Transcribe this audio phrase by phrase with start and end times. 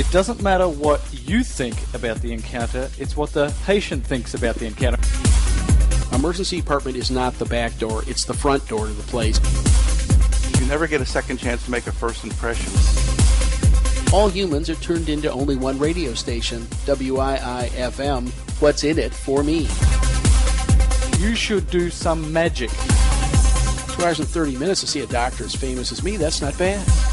[0.00, 4.56] It doesn't matter what you think about the encounter, it's what the patient thinks about
[4.56, 4.98] the encounter.
[6.16, 9.38] Emergency department is not the back door, it's the front door to the place.
[10.58, 12.72] You never get a second chance to make a first impression.
[14.10, 18.30] All humans are turned into only one radio station, WII-FM.
[18.62, 19.68] What's in it for me?
[21.18, 22.70] You should do some magic.
[22.70, 26.56] Two hours and 30 minutes to see a doctor as famous as me, that's not
[26.56, 27.09] bad.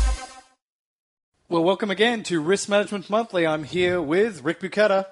[1.50, 3.48] Well, welcome again to Risk Management Monthly.
[3.48, 5.06] I'm here with Rick Bukata.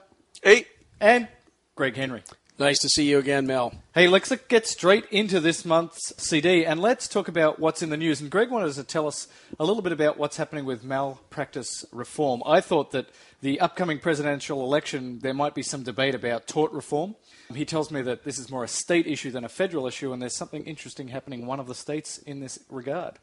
[0.44, 0.66] Hey.
[1.00, 1.30] And
[1.76, 2.24] Greg Henry.
[2.60, 3.74] Nice to see you again, Mel.
[3.94, 7.96] Hey, let's get straight into this month's CD and let's talk about what's in the
[7.96, 8.20] news.
[8.20, 12.44] And Greg wanted to tell us a little bit about what's happening with malpractice reform.
[12.46, 13.08] I thought that
[13.40, 17.16] the upcoming presidential election, there might be some debate about tort reform.
[17.54, 20.22] He tells me that this is more a state issue than a federal issue, and
[20.22, 23.20] there's something interesting happening in one of the states in this regard.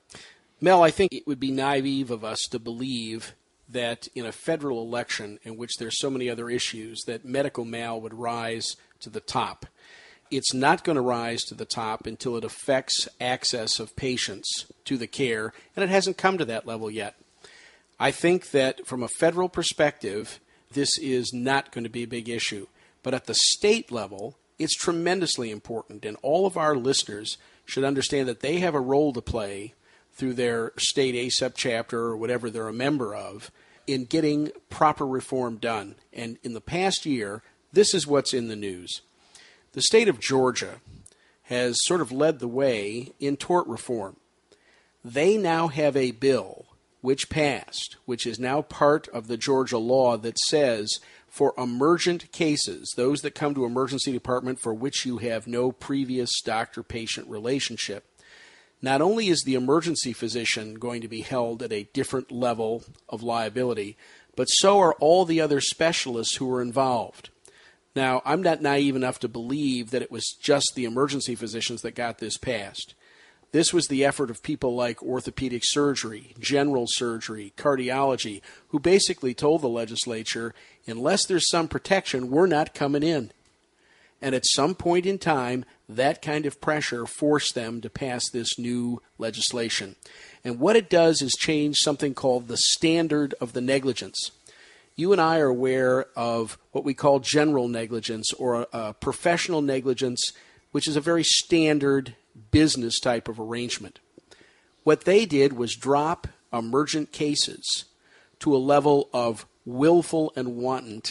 [0.64, 3.34] Mel, I think it would be naive of us to believe
[3.68, 8.00] that in a federal election in which there's so many other issues that medical mal
[8.00, 9.66] would rise to the top.
[10.30, 14.96] It's not going to rise to the top until it affects access of patients to
[14.96, 17.16] the care, and it hasn't come to that level yet.
[17.98, 20.38] I think that from a federal perspective,
[20.70, 22.68] this is not going to be a big issue.
[23.02, 28.28] But at the state level, it's tremendously important, and all of our listeners should understand
[28.28, 29.74] that they have a role to play
[30.14, 33.50] through their state ACEP chapter or whatever they're a member of
[33.86, 35.96] in getting proper reform done.
[36.12, 39.00] And in the past year, this is what's in the news.
[39.72, 40.80] The state of Georgia
[41.44, 44.16] has sort of led the way in tort reform.
[45.04, 46.66] They now have a bill
[47.00, 51.00] which passed, which is now part of the Georgia law that says
[51.32, 56.30] for emergent cases, those that come to emergency department for which you have no previous
[56.42, 58.04] doctor patient relationship,
[58.82, 63.22] not only is the emergency physician going to be held at a different level of
[63.22, 63.96] liability,
[64.34, 67.30] but so are all the other specialists who are involved.
[67.94, 71.94] Now, I'm not naive enough to believe that it was just the emergency physicians that
[71.94, 72.94] got this passed.
[73.52, 79.60] This was the effort of people like orthopedic surgery, general surgery, cardiology, who basically told
[79.60, 80.54] the legislature
[80.86, 83.30] unless there's some protection, we're not coming in.
[84.22, 88.58] And at some point in time, that kind of pressure forced them to pass this
[88.58, 89.96] new legislation.
[90.44, 94.30] And what it does is change something called the standard of the negligence
[94.96, 100.32] you and I are aware of what we call general negligence or a professional negligence,
[100.70, 102.14] which is a very standard
[102.50, 104.00] business type of arrangement.
[104.84, 107.84] What they did was drop emergent cases
[108.40, 111.02] to a level of willful and wanton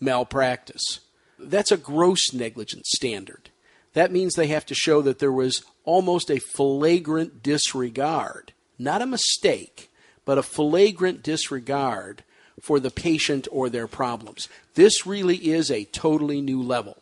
[0.00, 1.00] malpractice.
[1.38, 3.50] That's a gross negligence standard.
[3.92, 9.06] That means they have to show that there was almost a flagrant disregard, not a
[9.06, 9.90] mistake,
[10.24, 12.22] but a flagrant disregard
[12.60, 14.48] for the patient or their problems.
[14.74, 16.98] This really is a totally new level.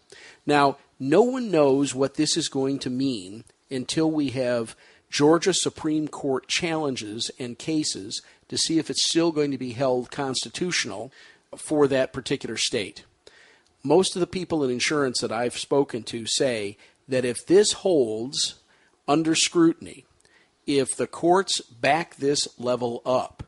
[0.46, 4.76] Now, no one knows what this is going to mean until we have
[5.10, 10.10] Georgia Supreme Court challenges and cases to see if it's still going to be held
[10.10, 11.12] constitutional
[11.56, 13.04] for that particular state.
[13.86, 18.54] Most of the people in insurance that I've spoken to say that if this holds
[19.06, 20.06] under scrutiny,
[20.66, 23.42] if the courts back this level up,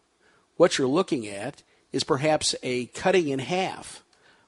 [0.59, 4.03] what you're looking at is perhaps a cutting in half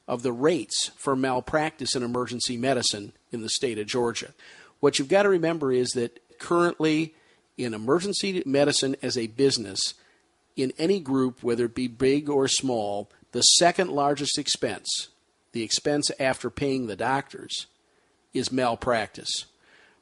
[0.06, 4.34] of the rates for malpractice in emergency medicine in the state of Georgia.
[4.80, 7.14] What you've got to remember is that currently
[7.56, 9.94] in emergency medicine as a business,
[10.54, 15.08] in any group, whether it be big or small, the second largest expense,
[15.58, 17.66] the expense after paying the doctors,
[18.32, 19.46] is malpractice.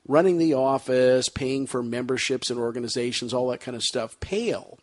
[0.07, 4.79] Running the office, paying for memberships and organizations, all that kind of stuff pale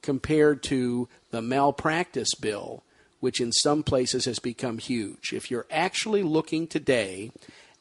[0.00, 2.82] compared to the malpractice bill,
[3.20, 5.34] which in some places has become huge.
[5.34, 7.30] If you're actually looking today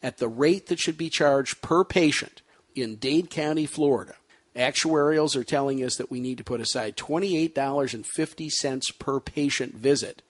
[0.04, 2.42] at the rate that should be charged per patient
[2.76, 4.16] in Dade County, Florida,
[4.58, 10.22] actuarials are telling us that we need to put aside $28.50 per patient visit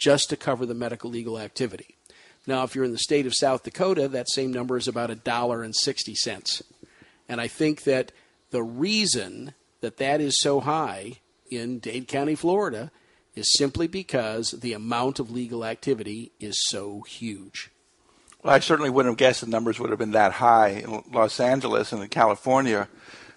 [0.00, 1.96] just to cover the medical legal activity.
[2.46, 6.62] Now, if you're in the state of South Dakota, that same number is about $1.60.
[7.28, 8.12] And I think that
[8.50, 11.20] the reason that that is so high
[11.50, 12.90] in Dade County, Florida,
[13.34, 17.70] is simply because the amount of legal activity is so huge.
[18.42, 21.38] Well, I certainly wouldn't have guessed the numbers would have been that high in Los
[21.40, 22.88] Angeles and in California.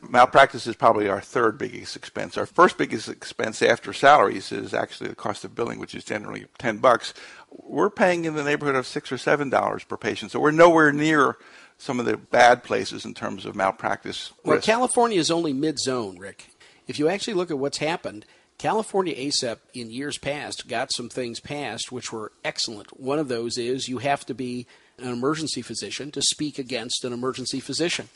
[0.09, 2.37] Malpractice is probably our third biggest expense.
[2.37, 6.45] Our first biggest expense after salaries is actually the cost of billing, which is generally
[6.57, 7.13] ten bucks.
[7.49, 10.91] We're paying in the neighborhood of six or seven dollars per patient, so we're nowhere
[10.91, 11.37] near
[11.77, 14.31] some of the bad places in terms of malpractice.
[14.45, 14.61] Well.
[14.61, 16.47] California is only mid-zone, Rick
[16.87, 18.25] if you actually look at what's happened,
[18.57, 22.99] California ACEP in years past got some things passed which were excellent.
[22.99, 24.67] One of those is you have to be
[24.99, 28.09] an emergency physician to speak against an emergency physician.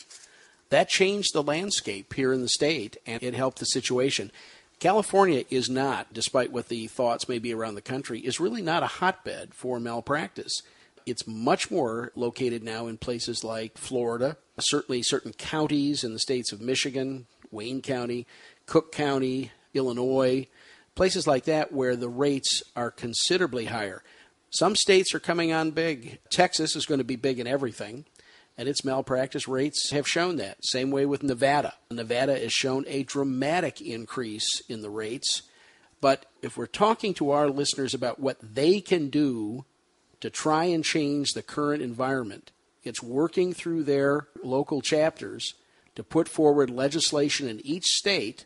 [0.69, 4.31] That changed the landscape here in the state and it helped the situation.
[4.80, 8.84] California is not, despite what the thoughts may be around the country, is really not
[8.84, 10.62] a hotbed for malpractice.
[11.06, 16.52] It's much more located now in places like Florida, certainly certain counties in the states
[16.52, 18.28] of Michigan, Wayne County,
[18.66, 20.48] Cook County, Illinois,
[20.96, 24.04] places like that where the rates are considerably higher.
[24.50, 26.20] Some states are coming on big.
[26.30, 28.06] Texas is going to be big in everything
[28.57, 30.57] and its malpractice rates have shown that.
[30.63, 31.75] Same way with Nevada.
[31.92, 35.44] Nevada has shown a dramatic increase in the rates.
[36.01, 39.65] But if we're talking to our listeners about what they can do
[40.21, 42.51] to try and change the current environment,
[42.83, 45.53] it's working through their local chapters
[45.95, 48.45] to put forward legislation in each state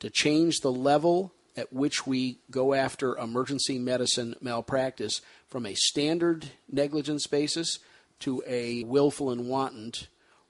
[0.00, 6.50] to change the level at which we go after emergency medicine malpractice from a standard
[6.70, 7.78] negligence basis
[8.24, 9.92] to a willful and wanton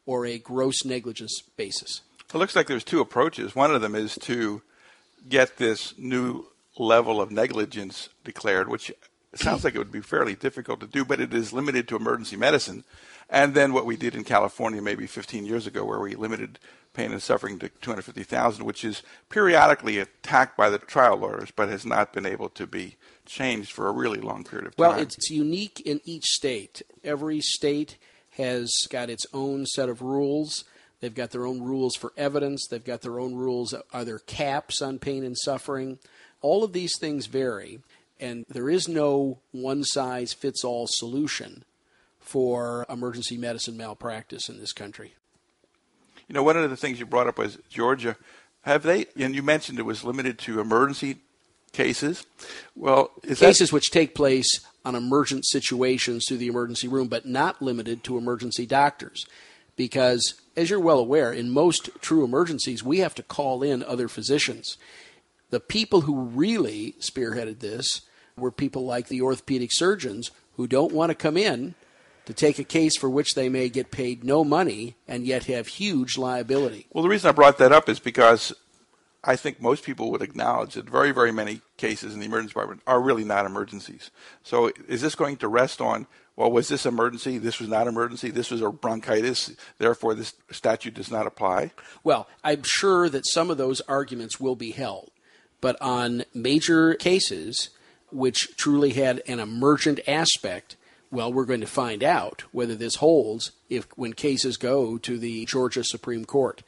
[0.06, 2.02] or a gross negligence basis?
[2.32, 3.54] It looks like there's two approaches.
[3.54, 4.62] One of them is to
[5.28, 6.46] get this new
[6.78, 8.92] level of negligence declared, which
[9.34, 12.36] sounds like it would be fairly difficult to do, but it is limited to emergency
[12.36, 12.84] medicine.
[13.30, 16.58] And then what we did in California maybe 15 years ago, where we limited
[16.92, 21.84] pain and suffering to 250,000, which is periodically attacked by the trial lawyers, but has
[21.84, 24.90] not been able to be changed for a really long period of time.
[24.90, 26.82] Well, it's unique in each state.
[27.02, 27.96] Every state
[28.36, 30.64] has got its own set of rules.
[31.00, 32.66] They've got their own rules for evidence.
[32.66, 33.74] They've got their own rules.
[33.92, 35.98] Are there caps on pain and suffering?
[36.40, 37.80] All of these things vary,
[38.20, 41.64] and there is no one size fits all solution
[42.20, 45.14] for emergency medicine malpractice in this country.
[46.28, 48.16] You know, one of the things you brought up was Georgia.
[48.62, 51.18] Have they, and you mentioned it was limited to emergency
[51.74, 52.24] cases.
[52.74, 53.74] Well, cases that...
[53.74, 58.66] which take place on emergent situations through the emergency room, but not limited to emergency
[58.66, 59.26] doctors.
[59.76, 64.08] Because, as you're well aware, in most true emergencies, we have to call in other
[64.08, 64.76] physicians.
[65.50, 68.02] The people who really spearheaded this
[68.36, 71.74] were people like the orthopedic surgeons who don't want to come in
[72.26, 75.66] to take a case for which they may get paid no money and yet have
[75.66, 76.86] huge liability.
[76.92, 78.52] Well, the reason I brought that up is because
[79.26, 82.82] I think most people would acknowledge that very, very many cases in the emergency department
[82.86, 84.10] are really not emergencies.
[84.42, 86.06] So is this going to rest on,
[86.36, 87.38] well, was this emergency?
[87.38, 88.30] This was not emergency.
[88.30, 89.52] This was a bronchitis.
[89.78, 91.72] Therefore, this statute does not apply?
[92.02, 95.10] Well, I'm sure that some of those arguments will be held.
[95.60, 97.70] But on major cases
[98.10, 100.76] which truly had an emergent aspect,
[101.10, 105.44] well, we're going to find out whether this holds if when cases go to the
[105.46, 106.62] Georgia Supreme Court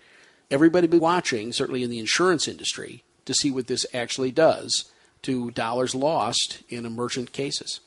[0.50, 4.90] everybody be watching, certainly in the insurance industry, to see what this actually does
[5.22, 7.80] to dollars lost in emergent cases.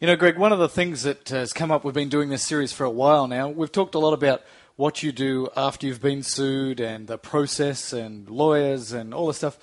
[0.00, 2.42] You know, Greg, one of the things that has come up, we've been doing this
[2.42, 3.48] series for a while now.
[3.48, 4.42] We've talked a lot about
[4.76, 9.38] what you do after you've been sued and the process and lawyers and all this
[9.38, 9.56] stuff.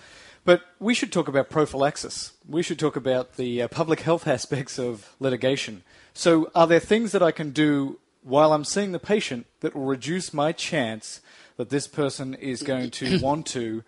[0.43, 2.31] But we should talk about prophylaxis.
[2.47, 5.83] We should talk about the uh, public health aspects of litigation.
[6.13, 9.85] So, are there things that I can do while I'm seeing the patient that will
[9.85, 11.21] reduce my chance
[11.61, 13.83] that this person is going to want to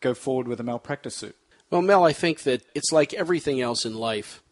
[0.00, 1.36] go forward with a malpractice suit?
[1.70, 4.42] Well, Mel, I think that it's like everything else in life.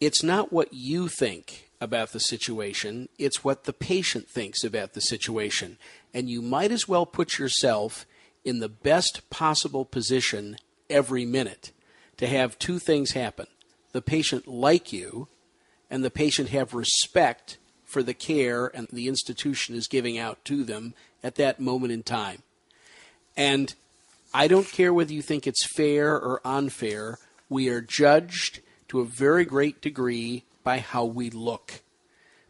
[0.00, 5.00] It's not what you think about the situation, it's what the patient thinks about the
[5.02, 5.76] situation.
[6.14, 8.06] And you might as well put yourself
[8.46, 10.56] in the best possible position
[10.88, 11.70] every minute
[12.16, 13.46] to have two things happen
[13.92, 15.28] the patient like you,
[15.90, 20.64] and the patient have respect for the care and the institution is giving out to
[20.64, 20.94] them
[21.26, 22.40] at that moment in time.
[23.36, 23.74] And
[24.32, 27.18] I don't care whether you think it's fair or unfair,
[27.48, 31.82] we are judged to a very great degree by how we look.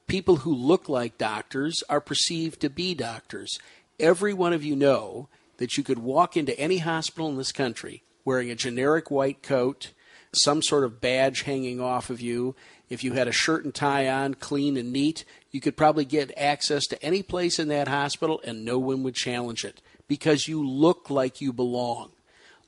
[0.07, 3.59] People who look like doctors are perceived to be doctors.
[3.99, 8.03] Every one of you know that you could walk into any hospital in this country
[8.27, 9.93] wearing a generic white coat,
[10.33, 12.55] some sort of badge hanging off of you,
[12.91, 15.25] if you had a shirt and tie on, clean and neat,
[15.57, 19.15] you could probably get access to any place in that hospital and no one would
[19.15, 22.11] challenge it because you look like you belong.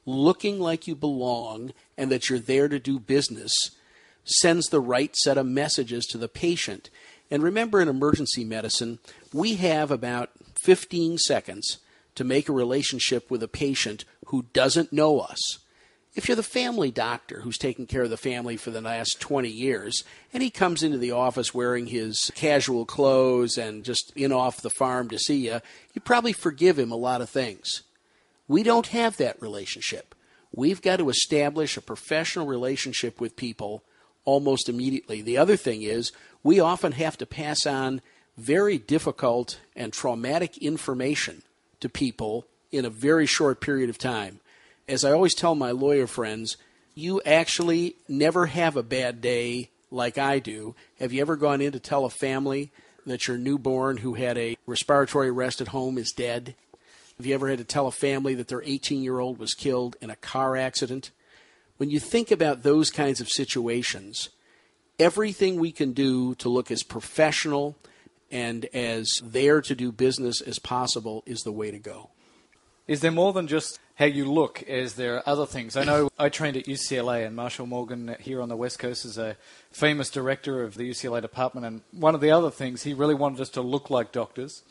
[0.07, 3.53] Looking like you belong and that you're there to do business
[4.25, 6.89] sends the right set of messages to the patient.
[7.31, 9.01] And remember, in emergency medicine,
[9.35, 10.31] we have about
[10.63, 11.81] 15 seconds
[12.15, 15.59] to make a relationship with a patient who doesn't know us
[16.19, 19.49] if you're the family doctor who's taken care of the family for the last 20
[19.49, 24.61] years, and he comes into the office wearing his casual clothes and just in off
[24.61, 25.61] the farm to see you,
[25.95, 27.83] you probably forgive him a lot of things.
[28.49, 30.13] We don't have that relationship.
[30.53, 33.85] We've got to establish a professional relationship with people
[34.25, 35.23] almost immediately.
[35.23, 36.11] The other thing is,
[36.43, 38.03] we often have to pass on
[38.37, 41.43] very difficult and traumatic information
[41.79, 44.41] to people in a very short period of time.
[44.89, 46.57] As I always tell my lawyer friends,
[46.95, 50.75] you actually never have a bad day like I do.
[50.99, 52.73] Have you ever gone in to tell a family
[53.05, 56.55] that your newborn who had a respiratory arrest at home is dead?
[57.19, 59.97] Have you ever had to tell a family that their 18 year old was killed
[60.01, 61.11] in a car accident?
[61.77, 64.31] When you think about those kinds of situations,
[64.99, 67.77] everything we can do to look as professional
[68.31, 72.09] and as there to do business as possible is the way to go.
[72.87, 74.63] Is there more than just how you look?
[74.69, 75.77] as there are other things?
[75.77, 79.19] I know I trained at UCLA, and Marshall Morgan here on the West Coast is
[79.19, 79.37] a
[79.73, 81.67] famous director of the UCLA department.
[81.67, 84.63] And one of the other things, he really wanted us to look like doctors.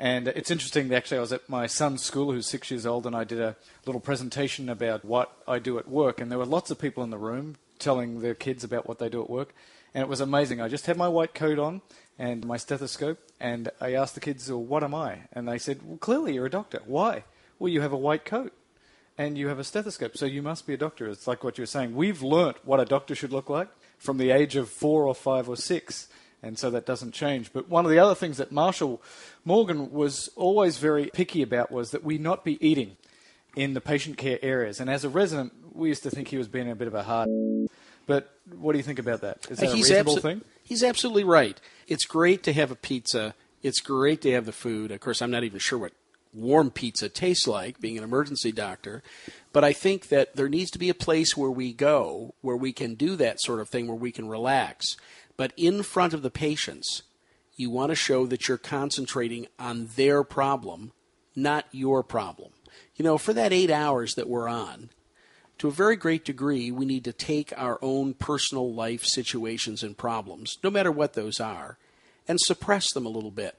[0.00, 3.14] And it's interesting, actually, I was at my son's school, who's six years old, and
[3.14, 3.54] I did a
[3.86, 6.20] little presentation about what I do at work.
[6.20, 9.08] And there were lots of people in the room telling their kids about what they
[9.08, 9.54] do at work.
[9.94, 10.60] And it was amazing.
[10.60, 11.80] I just had my white coat on
[12.18, 15.28] and my stethoscope, and I asked the kids, well, What am I?
[15.32, 16.80] And they said, Well, clearly you're a doctor.
[16.86, 17.22] Why?
[17.60, 18.52] Well, you have a white coat
[19.16, 21.08] and you have a stethoscope, so you must be a doctor.
[21.08, 21.94] It's like what you were saying.
[21.94, 23.68] We've learnt what a doctor should look like
[23.98, 26.08] from the age of four or five or six,
[26.42, 27.52] and so that doesn't change.
[27.52, 29.00] But one of the other things that Marshall
[29.44, 32.96] Morgan was always very picky about was that we not be eating
[33.56, 34.80] in the patient care areas.
[34.80, 37.02] And as a resident, we used to think he was being a bit of a
[37.02, 37.28] hard.
[38.06, 39.46] But what do you think about that?
[39.48, 40.40] Is that he's a reasonable abso- thing?
[40.62, 41.58] He's absolutely right.
[41.88, 43.34] It's great to have a pizza.
[43.62, 44.90] It's great to have the food.
[44.90, 45.92] Of course, I'm not even sure what
[46.34, 49.02] warm pizza tastes like, being an emergency doctor.
[49.52, 52.72] But I think that there needs to be a place where we go where we
[52.72, 54.96] can do that sort of thing, where we can relax.
[55.36, 57.02] But in front of the patients,
[57.56, 60.92] you want to show that you're concentrating on their problem,
[61.36, 62.52] not your problem.
[62.96, 64.90] You know, for that eight hours that we're on,
[65.58, 69.96] to a very great degree, we need to take our own personal life situations and
[69.96, 71.78] problems, no matter what those are,
[72.26, 73.56] and suppress them a little bit.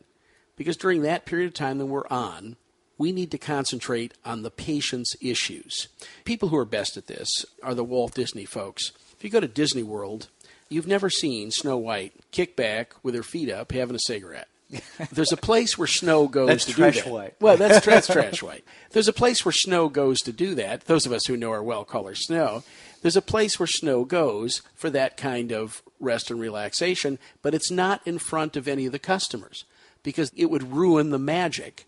[0.58, 2.58] Because during that period of time that we're on,
[2.98, 5.88] we need to concentrate on the patient's issues.
[6.24, 7.30] People who are best at this
[7.62, 8.92] are the Walt Disney folks.
[9.18, 10.28] If you go to Disney World,
[10.70, 14.48] you've never seen Snow White kick back with her feet up having a cigarette.
[15.12, 17.12] There's a place where Snow goes That's to trash do that.
[17.12, 17.36] white.
[17.40, 18.64] Well, that's, that's trash white.
[18.92, 20.86] There's a place where Snow goes to do that.
[20.86, 22.64] Those of us who know her well call her Snow.
[23.02, 27.70] There's a place where Snow goes for that kind of rest and relaxation, but it's
[27.70, 29.66] not in front of any of the customers
[30.02, 31.86] because it would ruin the magic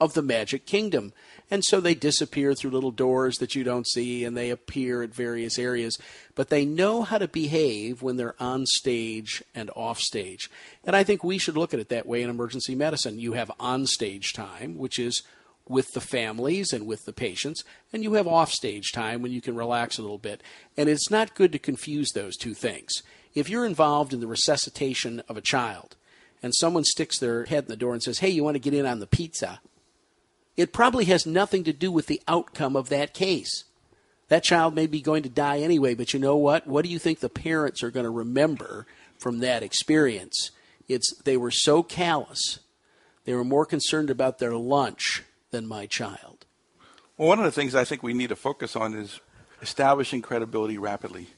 [0.00, 1.12] of the Magic Kingdom.
[1.50, 5.14] And so they disappear through little doors that you don't see and they appear at
[5.14, 5.98] various areas.
[6.34, 10.50] But they know how to behave when they're on stage and off stage.
[10.84, 13.18] And I think we should look at it that way in emergency medicine.
[13.18, 15.22] You have on stage time, which is
[15.68, 19.40] with the families and with the patients, and you have off stage time when you
[19.40, 20.42] can relax a little bit.
[20.76, 22.90] And it's not good to confuse those two things.
[23.34, 25.96] If you're involved in the resuscitation of a child,
[26.42, 28.74] and someone sticks their head in the door and says, Hey, you want to get
[28.74, 29.60] in on the pizza?
[30.60, 33.64] It probably has nothing to do with the outcome of that case.
[34.28, 36.66] That child may be going to die anyway, but you know what?
[36.66, 38.86] What do you think the parents are going to remember
[39.18, 40.50] from that experience?
[40.86, 42.58] It's they were so callous.
[43.24, 46.44] They were more concerned about their lunch than my child.
[47.16, 49.18] Well, one of the things I think we need to focus on is
[49.62, 51.28] establishing credibility rapidly.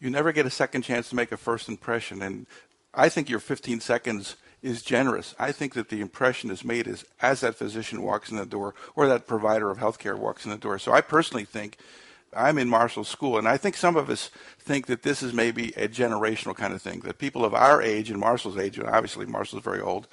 [0.00, 2.46] You never get a second chance to make a first impression, and
[2.92, 5.34] I think your 15 seconds is generous.
[5.38, 8.74] I think that the impression is made as, as that physician walks in the door
[8.96, 10.78] or that provider of healthcare walks in the door.
[10.78, 11.78] So I personally think
[12.36, 15.68] I'm in Marshall's school, and I think some of us think that this is maybe
[15.76, 19.26] a generational kind of thing, that people of our age and Marshall's age, and obviously
[19.26, 20.08] Marshall's very old,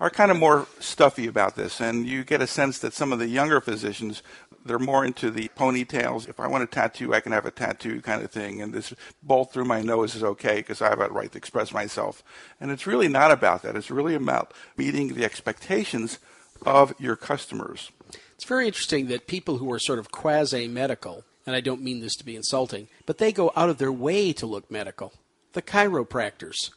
[0.00, 1.80] are kind of more stuffy about this.
[1.80, 4.22] And you get a sense that some of the younger physicians,
[4.64, 6.28] they're more into the ponytails.
[6.28, 8.62] If I want a tattoo, I can have a tattoo kind of thing.
[8.62, 11.72] And this bolt through my nose is okay because I have a right to express
[11.72, 12.22] myself.
[12.60, 13.76] And it's really not about that.
[13.76, 16.18] It's really about meeting the expectations
[16.64, 17.90] of your customers.
[18.34, 22.00] It's very interesting that people who are sort of quasi medical, and I don't mean
[22.00, 25.12] this to be insulting, but they go out of their way to look medical.
[25.52, 26.70] The chiropractors,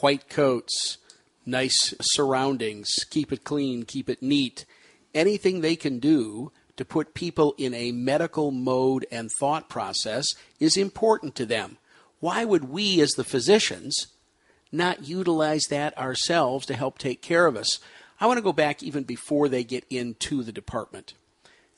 [0.00, 0.98] white coats,
[1.46, 4.64] nice surroundings, keep it clean, keep it neat.
[5.14, 10.26] Anything they can do to put people in a medical mode and thought process
[10.58, 11.76] is important to them.
[12.20, 14.06] Why would we, as the physicians,
[14.70, 17.78] not utilize that ourselves to help take care of us?
[18.20, 21.14] I want to go back even before they get into the department.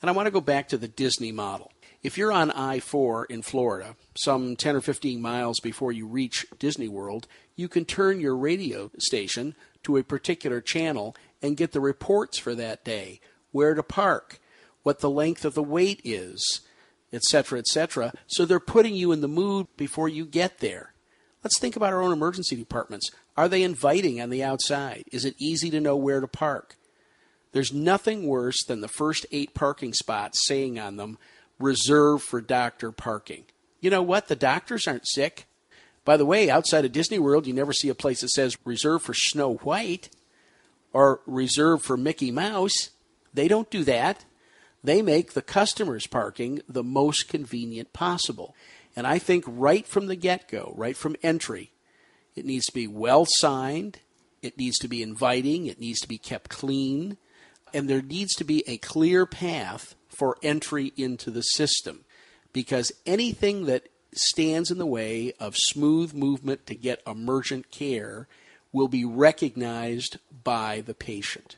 [0.01, 1.71] And I want to go back to the Disney model.
[2.03, 6.45] If you're on I 4 in Florida, some 10 or 15 miles before you reach
[6.59, 11.79] Disney World, you can turn your radio station to a particular channel and get the
[11.79, 13.19] reports for that day,
[13.51, 14.39] where to park,
[14.85, 16.61] what the length of the wait is,
[17.11, 18.13] etc., etc.
[18.27, 20.93] So they're putting you in the mood before you get there.
[21.43, 23.09] Let's think about our own emergency departments.
[23.35, 25.05] Are they inviting on the outside?
[25.11, 26.75] Is it easy to know where to park?
[27.51, 31.17] There's nothing worse than the first eight parking spots saying on them,
[31.57, 33.45] reserved for doctor parking.
[33.81, 34.27] You know what?
[34.27, 35.47] The doctors aren't sick.
[36.03, 39.03] By the way, outside of Disney World, you never see a place that says reserved
[39.03, 40.09] for Snow White
[40.93, 42.91] or reserved for Mickey Mouse.
[43.33, 44.25] They don't do that.
[44.85, 48.55] They make the customer's parking the most convenient possible.
[48.95, 51.71] And I think right from the get go, right from entry,
[52.35, 53.99] it needs to be well signed,
[54.41, 57.17] it needs to be inviting, it needs to be kept clean,
[57.73, 62.05] and there needs to be a clear path for entry into the system.
[62.53, 68.27] Because anything that stands in the way of smooth movement to get emergent care
[68.71, 71.57] will be recognized by the patient.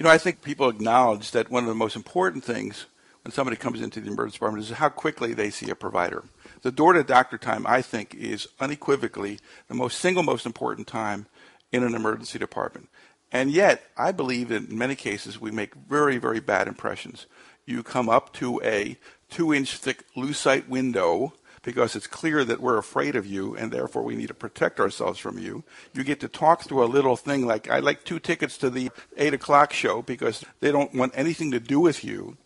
[0.00, 2.86] You know, I think people acknowledge that one of the most important things
[3.22, 6.24] when somebody comes into the emergency department is how quickly they see a provider.
[6.62, 11.26] The door to doctor time, I think, is unequivocally the most single most important time
[11.70, 12.88] in an emergency department.
[13.30, 17.26] And yet, I believe that in many cases we make very, very bad impressions.
[17.66, 18.96] You come up to a
[19.28, 24.02] two inch thick lucite window because it's clear that we're afraid of you and therefore
[24.02, 25.62] we need to protect ourselves from you.
[25.92, 28.90] You get to talk through a little thing like, I like two tickets to the
[29.16, 32.36] eight o'clock show because they don't want anything to do with you.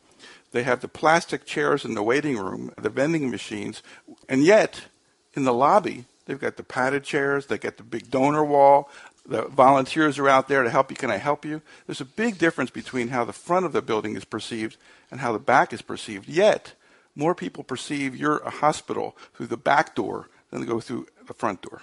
[0.52, 3.82] They have the plastic chairs in the waiting room, the vending machines,
[4.28, 4.82] and yet
[5.34, 8.88] in the lobby, they've got the padded chairs, they've got the big donor wall,
[9.26, 10.96] the volunteers are out there to help you.
[10.96, 11.62] Can I help you?
[11.86, 14.76] There's a big difference between how the front of the building is perceived
[15.10, 16.28] and how the back is perceived.
[16.28, 16.74] Yet,
[17.16, 21.34] more people perceive you're a hospital through the back door than they go through the
[21.34, 21.82] front door.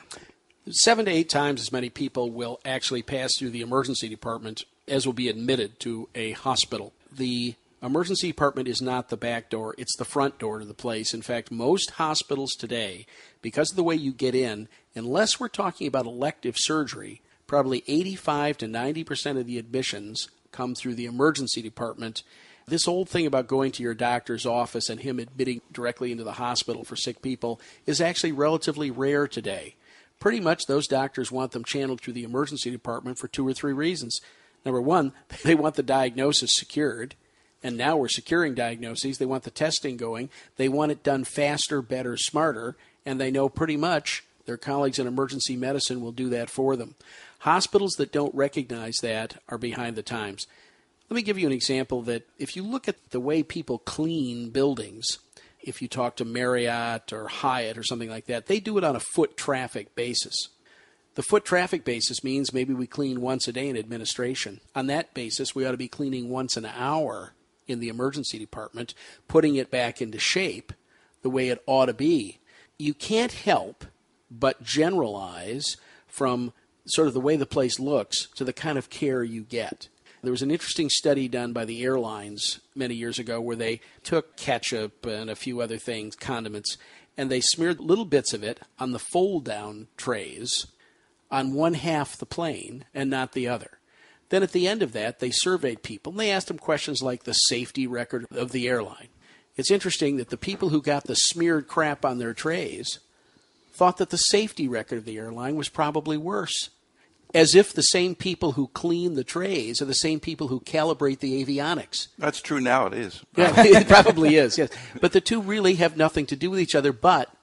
[0.70, 5.06] Seven to eight times as many people will actually pass through the emergency department as
[5.06, 6.94] will be admitted to a hospital.
[7.12, 11.14] The emergency department is not the back door, it's the front door to the place.
[11.14, 13.06] In fact, most hospitals today,
[13.42, 18.60] because of the way you get in, unless we're talking about elective surgery, probably 85
[18.60, 22.24] to 90% of the admissions come through the emergency department.
[22.72, 26.32] This old thing about going to your doctor's office and him admitting directly into the
[26.32, 29.76] hospital for sick people is actually relatively rare today.
[30.22, 33.74] Pretty much those doctors want them channeled through the emergency department for two or three
[33.74, 34.22] reasons.
[34.64, 35.12] Number one,
[35.44, 37.16] they want the diagnosis secured
[37.62, 39.18] and now we're securing diagnoses.
[39.18, 40.30] They want the testing going.
[40.56, 45.08] They want it done faster, better, smarter, and they know pretty much their colleagues in
[45.08, 46.96] emergency medicine will do that for them.
[47.40, 50.48] Hospitals that don't recognize that are behind the times.
[51.12, 54.50] Let me give you an example that if you look at the way people clean
[54.50, 55.20] buildings,
[55.60, 58.96] if you talk to Marriott or Hyatt or something like that, they do it on
[58.96, 60.34] a foot traffic basis.
[61.16, 64.62] The foot traffic basis means maybe we clean once a day in administration.
[64.74, 67.34] On that basis, we ought to be cleaning once an hour
[67.68, 68.94] in the emergency department,
[69.28, 70.72] putting it back into shape
[71.24, 72.40] the way it ought to be.
[72.80, 73.84] You can't help
[74.32, 75.76] but generalize
[76.08, 76.54] from
[76.86, 79.90] sort of the way the place looks to the kind of care you get.
[80.24, 84.38] There was an interesting study done by the airlines many years ago where they took
[84.38, 86.78] ketchup and a few other things, condiments,
[87.18, 90.68] and they smeared little bits of it on the fold down trays
[91.32, 93.80] on one half the plane and not the other.
[94.30, 97.24] Then at the end of that, they surveyed people and they asked them questions like
[97.24, 99.08] the safety record of the airline.
[99.56, 103.00] It's interesting that the people who got the smeared crap on their trays
[103.74, 106.70] thought that the safety record of the airline was probably worse.
[107.34, 111.20] As if the same people who clean the trays are the same people who calibrate
[111.20, 112.08] the avionics.
[112.18, 113.24] That's true now, it is.
[113.38, 114.70] yeah, it probably is, yes.
[115.00, 117.34] But the two really have nothing to do with each other, but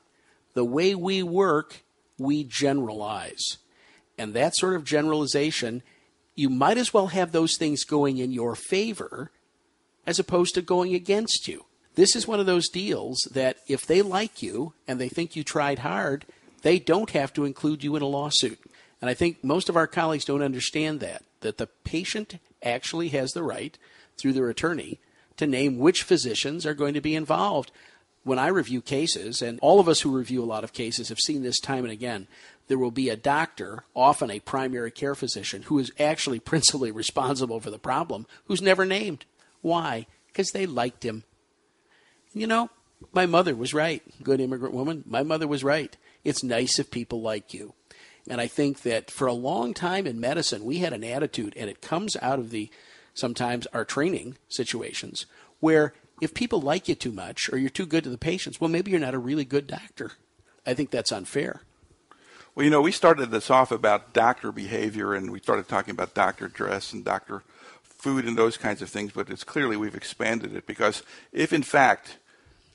[0.55, 1.83] the way we work,
[2.19, 3.59] we generalize.
[4.19, 5.83] And that sort of generalization
[6.39, 9.33] you might as well have those things going in your favor
[10.07, 11.65] as opposed to going against you.
[11.97, 15.43] This is one of those deals that if they like you and they think you
[15.43, 16.25] tried hard,
[16.63, 18.61] they don't have to include you in a lawsuit.
[19.01, 23.33] And I think most of our colleagues don't understand that, that the patient actually has
[23.33, 23.79] the right,
[24.17, 24.99] through their attorney,
[25.37, 27.71] to name which physicians are going to be involved.
[28.25, 31.21] When I review cases, and all of us who review a lot of cases have
[31.21, 32.27] seen this time and again,
[32.67, 37.61] there will be a doctor, often a primary care physician, who is actually principally responsible
[37.61, 39.25] for the problem, who's never named.
[39.63, 40.07] Why?
[40.27, 41.25] Because they liked him.
[42.35, 42.71] You know,
[43.13, 44.03] my mother was right.
[44.23, 45.05] Good immigrant woman.
[45.07, 45.97] My mother was right.
[46.25, 47.75] It's nice if people like you.
[48.29, 51.71] And I think that for a long time in medicine, we had an attitude, and
[51.71, 52.71] it comes out of the
[53.15, 55.27] sometimes our training situations,
[55.61, 58.71] where if people like you too much or you're too good to the patients, well,
[58.71, 60.13] maybe you're not a really good doctor.
[60.67, 61.63] I think that's unfair.
[62.55, 66.15] Well, you know, we started this off about doctor behavior, and we started talking about
[66.15, 67.43] doctor dress and doctor
[67.83, 69.13] food and those kinds of things.
[69.13, 72.19] But it's clearly we've expanded it because if, in fact,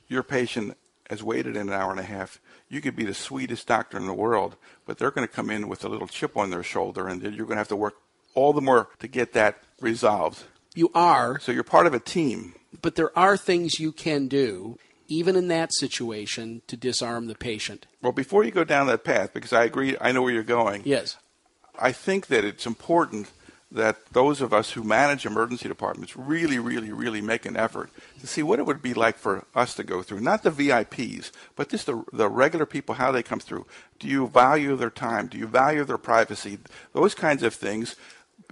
[0.08, 0.76] your patient
[1.10, 4.14] has waited an hour and a half, you could be the sweetest doctor in the
[4.14, 7.22] world, but they're going to come in with a little chip on their shoulder, and
[7.22, 7.94] you're going to have to work
[8.34, 10.44] all the more to get that resolved.
[10.74, 11.38] You are.
[11.38, 12.54] So you're part of a team.
[12.82, 17.86] But there are things you can do, even in that situation, to disarm the patient.
[18.02, 20.82] Well, before you go down that path, because I agree, I know where you're going.
[20.84, 21.16] Yes.
[21.78, 23.30] I think that it's important
[23.74, 28.26] that those of us who manage emergency departments really, really, really make an effort to
[28.26, 30.20] see what it would be like for us to go through.
[30.20, 33.66] Not the VIPs, but just the, the regular people, how they come through.
[33.98, 35.26] Do you value their time?
[35.26, 36.58] Do you value their privacy?
[36.92, 37.96] Those kinds of things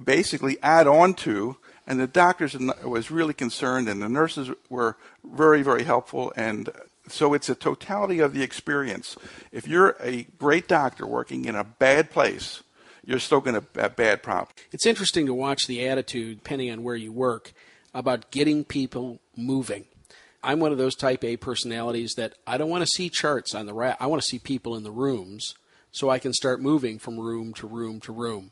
[0.02, 1.56] basically add on to,
[1.86, 6.68] and the doctors was really concerned, and the nurses were very, very helpful, and
[7.08, 9.16] so it's a totality of the experience.
[9.52, 12.62] If you're a great doctor working in a bad place,
[13.04, 14.52] you're still going to have bad problems.
[14.70, 17.52] It's interesting to watch the attitude, depending on where you work,
[17.94, 19.84] about getting people moving.
[20.42, 23.66] I'm one of those type A personalities that I don't want to see charts on
[23.66, 23.96] the rack.
[24.00, 25.54] I want to see people in the rooms
[25.92, 28.50] so I can start moving from room to room to room.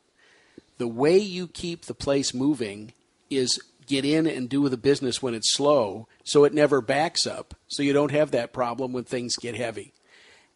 [0.78, 2.92] The way you keep the place moving
[3.28, 7.54] is get in and do the business when it's slow so it never backs up
[7.66, 9.92] so you don't have that problem when things get heavy.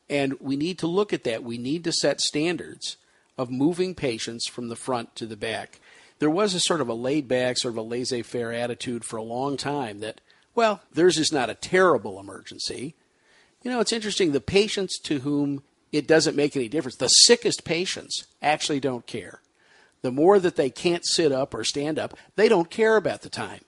[0.09, 1.43] And we need to look at that.
[1.43, 2.97] We need to set standards
[3.37, 5.81] of moving patients from the front to the back.
[6.19, 9.17] There was a sort of a laid back, sort of a laissez faire attitude for
[9.17, 10.21] a long time that,
[10.55, 12.95] well, theirs is not a terrible emergency.
[13.63, 14.33] You know, it's interesting.
[14.33, 19.41] The patients to whom it doesn't make any difference, the sickest patients actually don't care.
[20.03, 23.31] The more that they can't sit up or stand up, they don't care about the
[23.31, 23.61] time.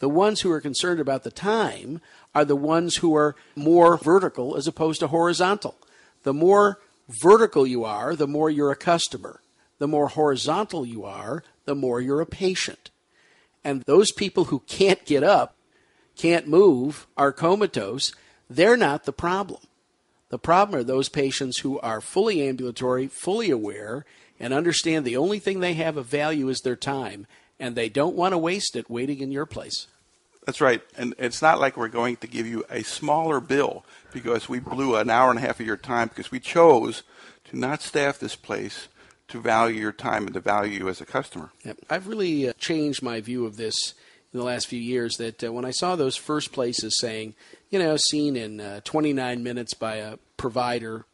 [0.00, 2.00] The ones who are concerned about the time
[2.34, 5.76] are the ones who are more vertical as opposed to horizontal.
[6.24, 9.40] The more vertical you are, the more you're a customer.
[9.78, 12.90] The more horizontal you are, the more you're a patient.
[13.62, 15.56] And those people who can't get up,
[16.16, 18.12] can't move, are comatose,
[18.48, 19.60] they're not the problem.
[20.28, 24.04] The problem are those patients who are fully ambulatory, fully aware,
[24.40, 27.26] and understand the only thing they have of value is their time,
[27.58, 29.86] and they don't want to waste it waiting in your place.
[30.44, 30.82] That's right.
[30.96, 34.96] And it's not like we're going to give you a smaller bill because we blew
[34.96, 37.02] an hour and a half of your time because we chose
[37.44, 38.88] to not staff this place
[39.28, 41.50] to value your time and to value you as a customer.
[41.64, 41.78] Yep.
[41.88, 43.94] I've really uh, changed my view of this
[44.32, 47.34] in the last few years that uh, when I saw those first places saying,
[47.70, 51.06] you know, seen in uh, 29 minutes by a provider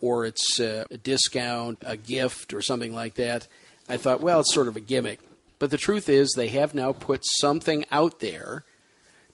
[0.00, 3.48] or it's uh, a discount, a gift, or something like that,
[3.88, 5.20] I thought, well, it's sort of a gimmick.
[5.58, 8.64] But the truth is, they have now put something out there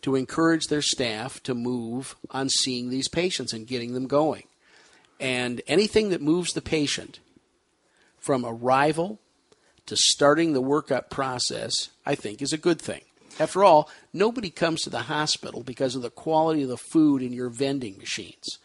[0.03, 4.45] to encourage their staff to move on seeing these patients and getting them going.
[5.21, 7.21] And anything that moves the patient
[8.19, 9.21] from arrival
[9.87, 13.03] to starting the workup process, I think, is a good thing.
[13.41, 17.33] After all, nobody comes to the hospital because of the quality of the food in
[17.33, 18.59] your vending machines.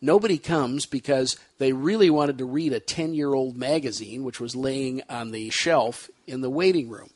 [0.00, 4.56] Nobody comes because they really wanted to read a 10 year old magazine which was
[4.56, 7.10] laying on the shelf in the waiting room.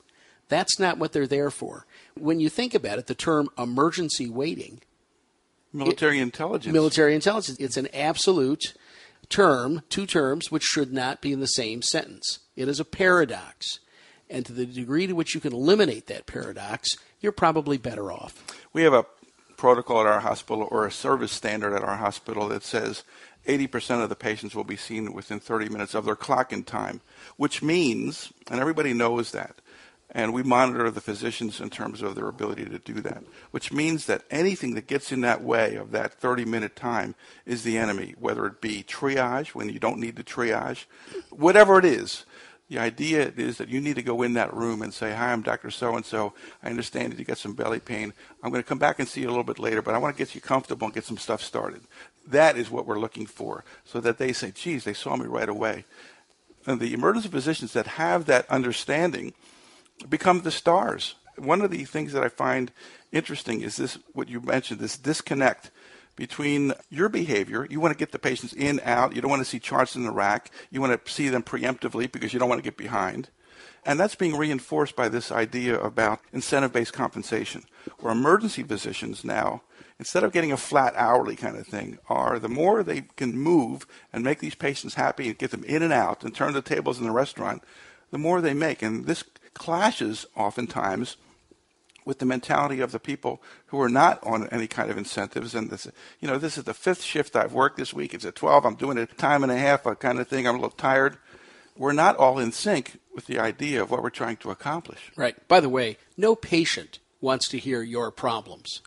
[0.49, 1.87] That's not what they're there for.
[2.16, 4.81] When you think about it, the term emergency waiting,
[5.73, 6.73] military it, intelligence.
[6.73, 7.59] Military intelligence.
[7.59, 8.75] It's an absolute
[9.29, 12.40] term, two terms, which should not be in the same sentence.
[12.55, 13.81] It is a paradox.
[14.29, 18.45] And to the degree to which you can eliminate that paradox, you're probably better off.
[18.73, 19.07] We have a
[19.57, 23.05] protocol at our hospital or a service standard at our hospital that says
[23.47, 27.01] 80% of the patients will be seen within 30 minutes of their clock in time,
[27.37, 29.57] which means, and everybody knows that,
[30.11, 34.07] and we monitor the physicians in terms of their ability to do that, which means
[34.07, 38.14] that anything that gets in that way of that 30 minute time is the enemy,
[38.18, 40.85] whether it be triage when you don't need to triage,
[41.31, 42.25] whatever it is.
[42.68, 45.42] The idea is that you need to go in that room and say, Hi, I'm
[45.42, 45.70] Dr.
[45.70, 46.33] So and so.
[46.62, 48.12] I understand that you got some belly pain.
[48.42, 50.16] I'm going to come back and see you a little bit later, but I want
[50.16, 51.83] to get you comfortable and get some stuff started.
[52.27, 55.49] That is what we're looking for, so that they say, Geez, they saw me right
[55.49, 55.85] away.
[56.66, 59.33] And the emergency physicians that have that understanding
[60.09, 61.14] become the stars.
[61.37, 62.72] One of the things that I find
[63.12, 65.70] interesting is this what you mentioned, this disconnect
[66.16, 67.66] between your behavior.
[67.70, 69.14] You want to get the patients in, out.
[69.14, 70.50] You don't want to see charts in the rack.
[70.70, 73.29] You want to see them preemptively because you don't want to get behind.
[73.85, 77.64] And that's being reinforced by this idea about incentive based compensation,
[78.00, 79.62] where emergency physicians now,
[79.98, 83.87] instead of getting a flat hourly kind of thing, are the more they can move
[84.12, 86.98] and make these patients happy and get them in and out and turn the tables
[86.98, 87.62] in the restaurant,
[88.11, 88.82] the more they make.
[88.82, 91.16] And this clashes oftentimes
[92.04, 95.54] with the mentality of the people who are not on any kind of incentives.
[95.54, 95.88] And this,
[96.20, 98.14] you know, this is the fifth shift I've worked this week.
[98.14, 98.64] It's at 12.
[98.64, 100.46] I'm doing a time and a half, a kind of thing.
[100.46, 101.18] I'm a little tired.
[101.76, 105.11] We're not all in sync with the idea of what we're trying to accomplish.
[105.16, 105.37] Right.
[105.48, 108.82] By the way, no patient wants to hear your problems.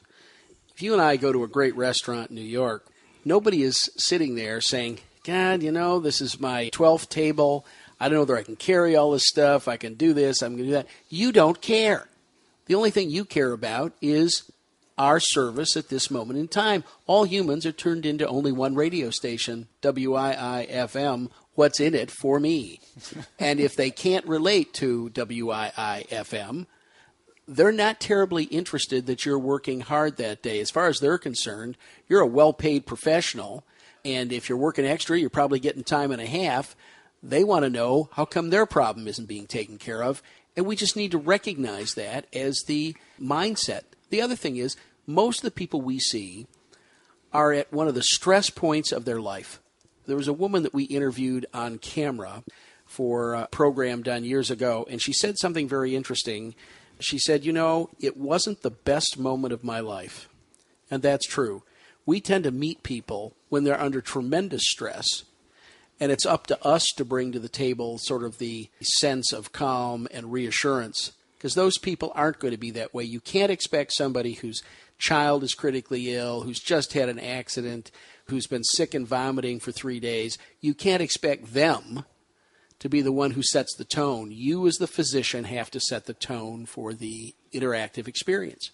[0.80, 2.88] If you and I go to a great restaurant in New York,
[3.26, 7.65] nobody is sitting there saying, God, you know, this is my 12th table.
[8.00, 9.68] I don't know whether I can carry all this stuff.
[9.68, 10.42] I can do this.
[10.42, 10.88] I'm going to do that.
[11.10, 12.08] You don't care.
[12.68, 14.50] The only thing you care about is
[14.98, 16.86] our service at this moment in time.
[17.08, 21.30] All humans are turned into only one radio station, WIIFM.
[21.56, 22.80] What's in it for me?
[23.38, 26.68] and if they can't relate to WIIFM,
[27.50, 30.60] they're not terribly interested that you're working hard that day.
[30.60, 33.66] As far as they're concerned, you're a well paid professional.
[34.06, 36.76] And if you're working extra, you're probably getting time and a half.
[37.24, 40.22] They want to know how come their problem isn't being taken care of.
[40.56, 43.82] And we just need to recognize that as the mindset.
[44.12, 46.46] The other thing is, most of the people we see
[47.34, 49.60] are at one of the stress points of their life.
[50.06, 52.44] There was a woman that we interviewed on camera
[52.86, 56.56] for a program done years ago, and she said something very interesting.
[57.00, 60.30] She said, You know, it wasn't the best moment of my life.
[60.92, 61.64] And that's true.
[62.06, 65.24] We tend to meet people when they're under tremendous stress
[66.00, 69.52] and it's up to us to bring to the table sort of the sense of
[69.52, 73.04] calm and reassurance because those people aren't going to be that way.
[73.04, 74.64] You can't expect somebody whose
[74.98, 77.92] child is critically ill, who's just had an accident,
[78.26, 82.06] who's been sick and vomiting for three days, you can't expect them
[82.80, 84.32] to be the one who sets the tone.
[84.32, 88.72] You, as the physician, have to set the tone for the interactive experience.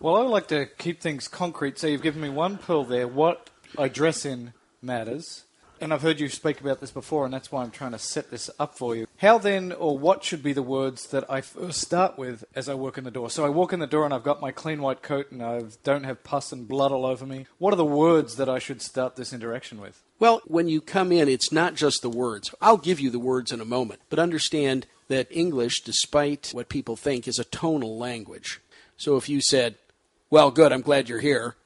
[0.00, 1.78] Well, I would like to keep things concrete.
[1.78, 3.08] So you've given me one pill there.
[3.08, 5.44] What I dress in matters
[5.84, 8.30] and I've heard you speak about this before, and that's why I'm trying to set
[8.30, 9.06] this up for you.
[9.18, 12.74] How then, or what should be the words that I first start with as I
[12.74, 13.28] walk in the door?
[13.28, 15.60] So I walk in the door and I've got my clean white coat and I
[15.82, 17.46] don't have pus and blood all over me.
[17.58, 20.02] What are the words that I should start this interaction with?
[20.18, 22.54] Well, when you come in, it's not just the words.
[22.62, 26.96] I'll give you the words in a moment, but understand that English, despite what people
[26.96, 28.58] think, is a tonal language.
[28.96, 29.74] So if you said,
[30.30, 31.56] Well, good, I'm glad you're here,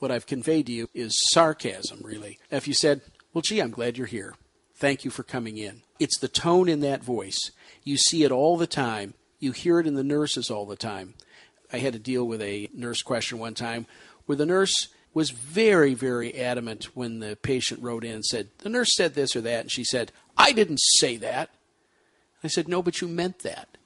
[0.00, 2.38] what I've conveyed to you is sarcasm, really.
[2.50, 3.00] If you said,
[3.34, 4.36] well, gee, I'm glad you're here.
[4.76, 5.82] Thank you for coming in.
[5.98, 7.50] It's the tone in that voice.
[7.82, 9.14] You see it all the time.
[9.40, 11.14] You hear it in the nurses all the time.
[11.72, 13.86] I had to deal with a nurse question one time
[14.26, 18.68] where the nurse was very, very adamant when the patient wrote in and said, The
[18.68, 19.62] nurse said this or that.
[19.62, 21.50] And she said, I didn't say that.
[22.42, 23.76] I said, No, but you meant that.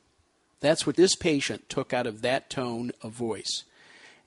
[0.60, 3.64] That's what this patient took out of that tone of voice.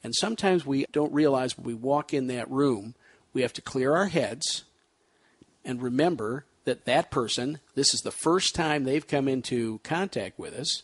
[0.03, 2.95] And sometimes we don't realize when we walk in that room,
[3.33, 4.63] we have to clear our heads
[5.63, 10.53] and remember that that person, this is the first time they've come into contact with
[10.53, 10.83] us,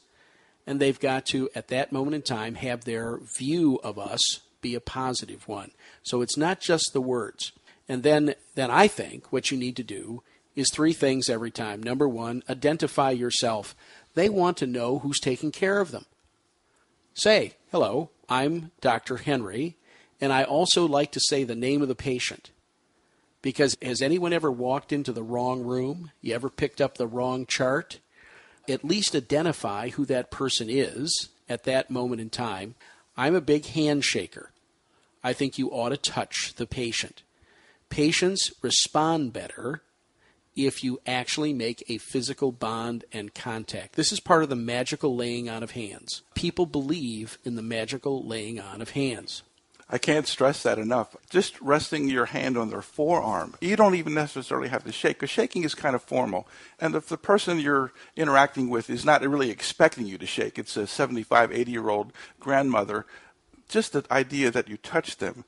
[0.66, 4.22] and they've got to, at that moment in time, have their view of us
[4.62, 5.72] be a positive one.
[6.04, 7.52] So it's not just the words.
[7.88, 10.24] And then, then I think what you need to do
[10.56, 11.82] is three things every time.
[11.82, 13.76] Number one, identify yourself.
[14.16, 16.06] They want to know who's taking care of them.
[17.13, 19.18] Say, hello, I'm Dr.
[19.18, 19.78] Henry,
[20.20, 22.50] and I also like to say the name of the patient.
[23.48, 26.12] Because has anyone ever walked into the wrong room?
[26.20, 28.02] You ever picked up the wrong chart?
[28.68, 32.76] At least identify who that person is at that moment in time.
[33.16, 34.48] I'm a big handshaker.
[35.24, 37.24] I think you ought to touch the patient.
[37.88, 39.82] Patients respond better
[40.58, 43.96] if you actually make a physical bond and contact.
[43.96, 46.22] This is part of the magical laying on of hands.
[46.36, 49.44] People believe in the magical laying on of hands.
[49.89, 51.15] I can't stress that enough.
[51.30, 53.56] Just resting your hand on their forearm.
[53.62, 56.47] You don't even necessarily have to shake, because shaking is kind of formal.
[56.80, 60.76] And if the person you're interacting with is not really expecting you to shake, it's
[60.76, 63.06] a 75, 80 year old grandmother,
[63.69, 65.45] just the idea that you touch them.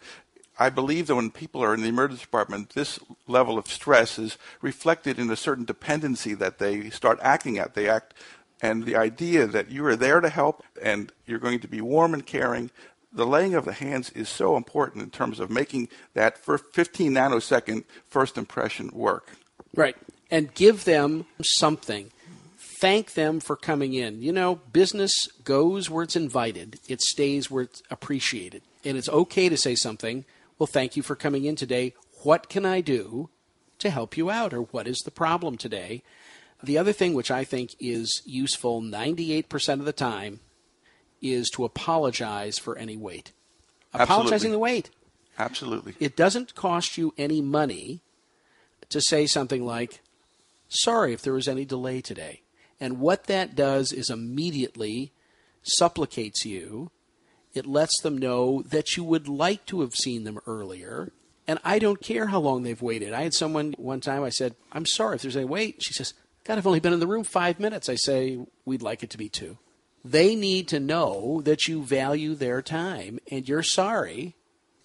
[0.58, 4.38] I believe that when people are in the emergency department, this level of stress is
[4.62, 7.76] reflected in a certain dependency that they start acting at.
[7.76, 8.14] They act
[8.62, 12.14] and the idea that you are there to help and you're going to be warm
[12.14, 12.72] and caring
[13.12, 17.84] the laying of the hands is so important in terms of making that 15 nanosecond
[18.08, 19.32] first impression work.
[19.74, 19.98] Right.
[20.32, 22.12] And give them something.
[22.80, 24.22] Thank them for coming in.
[24.22, 28.62] You know, business goes where it's invited, it stays where it's appreciated.
[28.86, 30.24] And it's okay to say something.
[30.58, 31.94] Well, thank you for coming in today.
[32.24, 33.30] What can I do
[33.80, 34.54] to help you out?
[34.54, 36.04] Or what is the problem today?
[36.62, 40.42] The other thing which I think is useful 98% of the time
[41.22, 43.32] is to apologize for any wait.
[43.94, 44.52] Apologizing Absolutely.
[44.52, 44.90] the wait.
[45.38, 45.96] Absolutely.
[46.00, 48.02] It doesn't cost you any money
[48.90, 50.02] to say something like,
[50.68, 52.42] sorry if there was any delay today.
[52.80, 55.12] And what that does is immediately
[55.64, 56.92] supplicates you.
[57.54, 61.12] It lets them know that you would like to have seen them earlier.
[61.48, 63.12] And I don't care how long they've waited.
[63.12, 65.82] I had someone one time, I said, I'm sorry if there's any wait.
[65.82, 67.90] She says, God, I've only been in the room five minutes.
[67.90, 69.58] I say, we'd like it to be two.
[70.04, 74.36] They need to know that you value their time and you're sorry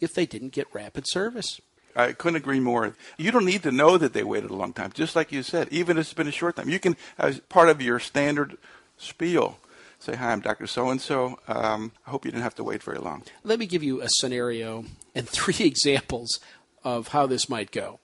[0.01, 1.61] if they didn't get rapid service.
[1.97, 2.97] I couldn't agree more.
[3.17, 5.69] You don't need to know that they waited a long time, just like you said,
[5.71, 6.69] even if it's been a short time.
[6.69, 8.59] You can, as part of your standard
[8.97, 9.59] spiel,
[9.99, 10.67] say, Hi, I'm Dr.
[10.67, 11.39] So and so.
[11.47, 13.23] Um, I hope you didn't have to wait very long.
[13.45, 16.41] Let me give you a scenario and three examples
[16.83, 18.01] of how this might go.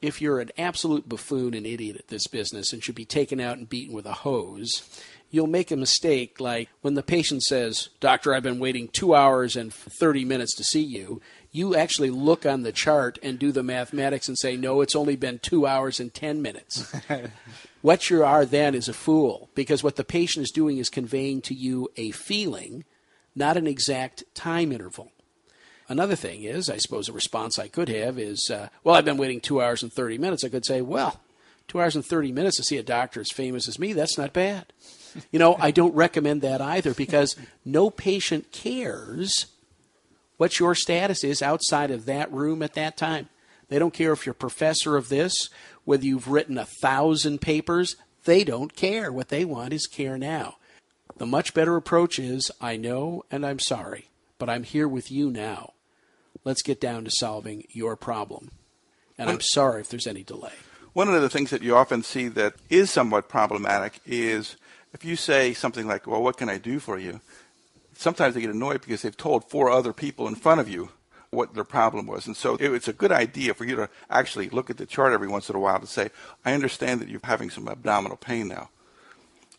[0.00, 3.58] If you're an absolute buffoon and idiot at this business and should be taken out
[3.58, 4.88] and beaten with a hose,
[5.30, 9.56] you'll make a mistake like when the patient says, Doctor, I've been waiting two hours
[9.56, 11.20] and 30 minutes to see you.
[11.52, 15.16] You actually look on the chart and do the mathematics and say, No, it's only
[15.16, 16.92] been two hours and 10 minutes.
[17.82, 21.40] what you are then is a fool because what the patient is doing is conveying
[21.42, 22.84] to you a feeling,
[23.34, 25.12] not an exact time interval.
[25.88, 29.16] Another thing is, I suppose a response I could have is, uh, well, I've been
[29.16, 30.44] waiting two hours and 30 minutes.
[30.44, 31.20] I could say, well,
[31.66, 34.32] two hours and 30 minutes to see a doctor as famous as me, that's not
[34.32, 34.72] bad.
[35.30, 39.46] You know, I don't recommend that either because no patient cares
[40.36, 43.28] what your status is outside of that room at that time.
[43.68, 45.50] They don't care if you're professor of this,
[45.84, 47.96] whether you've written a thousand papers.
[48.24, 49.12] They don't care.
[49.12, 50.56] What they want is care now.
[51.18, 55.30] The much better approach is I know and I'm sorry, but I'm here with you
[55.30, 55.74] now.
[56.44, 58.50] Let's get down to solving your problem.
[59.18, 60.52] And I'm sorry if there's any delay.
[60.94, 64.56] One of the things that you often see that is somewhat problematic is
[64.92, 67.20] if you say something like, Well, what can I do for you?
[67.94, 70.90] Sometimes they get annoyed because they've told four other people in front of you
[71.30, 72.26] what their problem was.
[72.26, 75.28] And so it's a good idea for you to actually look at the chart every
[75.28, 76.10] once in a while to say,
[76.44, 78.70] I understand that you're having some abdominal pain now.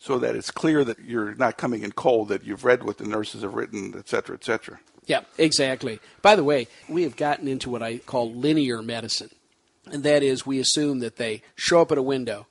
[0.00, 3.06] So that it's clear that you're not coming in cold, that you've read what the
[3.06, 4.80] nurses have written, et cetera, et cetera.
[5.06, 6.00] Yeah, exactly.
[6.22, 9.30] By the way, we have gotten into what I call linear medicine.
[9.90, 12.46] And that is, we assume that they show up at a window,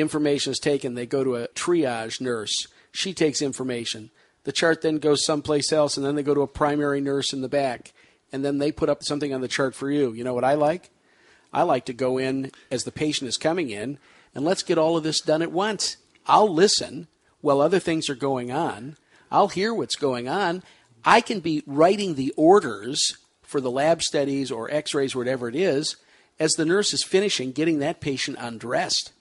[0.00, 4.10] information is taken, they go to a triage nurse, she takes information.
[4.44, 7.42] The chart then goes someplace else, and then they go to a primary nurse in
[7.42, 7.92] the back,
[8.32, 10.12] and then they put up something on the chart for you.
[10.12, 10.90] You know what I like?
[11.52, 13.98] I like to go in as the patient is coming in,
[14.34, 15.96] and let's get all of this done at once.
[16.26, 17.08] I'll listen
[17.40, 18.96] while other things are going on.
[19.30, 20.62] I'll hear what's going on.
[21.04, 25.54] I can be writing the orders for the lab studies or x rays, whatever it
[25.54, 25.96] is,
[26.38, 29.12] as the nurse is finishing getting that patient undressed.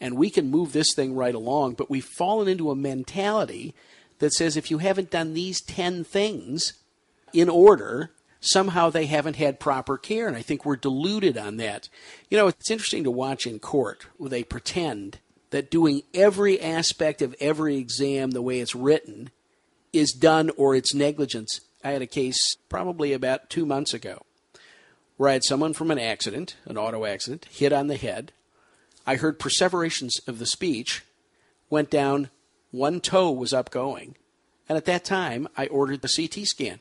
[0.00, 3.74] And we can move this thing right along, but we've fallen into a mentality
[4.18, 6.74] that says if you haven't done these 10 things
[7.32, 8.10] in order,
[8.40, 10.26] somehow they haven't had proper care.
[10.26, 11.88] And I think we're deluded on that.
[12.30, 15.18] You know, it's interesting to watch in court where they pretend
[15.50, 19.30] that doing every aspect of every exam the way it's written
[19.92, 21.60] is done or it's negligence.
[21.82, 24.22] I had a case probably about two months ago
[25.16, 28.32] where I had someone from an accident, an auto accident, hit on the head.
[29.06, 31.02] I heard perseverations of the speech,
[31.68, 32.30] went down,
[32.70, 34.16] one toe was up going,
[34.68, 36.80] and at that time I ordered the CT scan.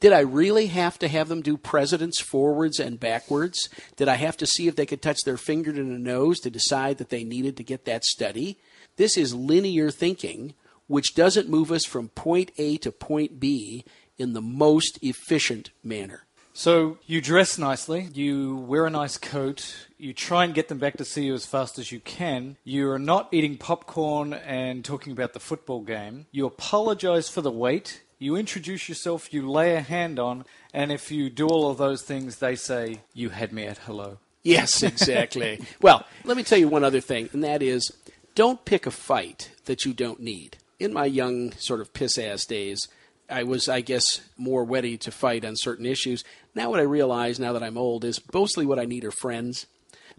[0.00, 3.70] Did I really have to have them do presidents forwards and backwards?
[3.96, 6.50] Did I have to see if they could touch their finger to the nose to
[6.50, 8.58] decide that they needed to get that study?
[8.96, 10.52] This is linear thinking,
[10.88, 13.84] which doesn't move us from point A to point B
[14.18, 16.23] in the most efficient manner.
[16.56, 20.96] So you dress nicely, you wear a nice coat, you try and get them back
[20.98, 22.56] to see you as fast as you can.
[22.62, 26.26] You are not eating popcorn and talking about the football game.
[26.30, 28.02] You apologize for the wait.
[28.20, 32.02] You introduce yourself, you lay a hand on, and if you do all of those
[32.02, 34.18] things, they say, You had me at hello.
[34.44, 35.60] Yes, exactly.
[35.82, 37.90] well, let me tell you one other thing, and that is
[38.36, 40.58] don't pick a fight that you don't need.
[40.78, 42.86] In my young, sort of piss ass days,
[43.30, 46.24] I was, I guess, more ready to fight on certain issues.
[46.54, 49.66] Now, what I realize now that I'm old is mostly what I need are friends.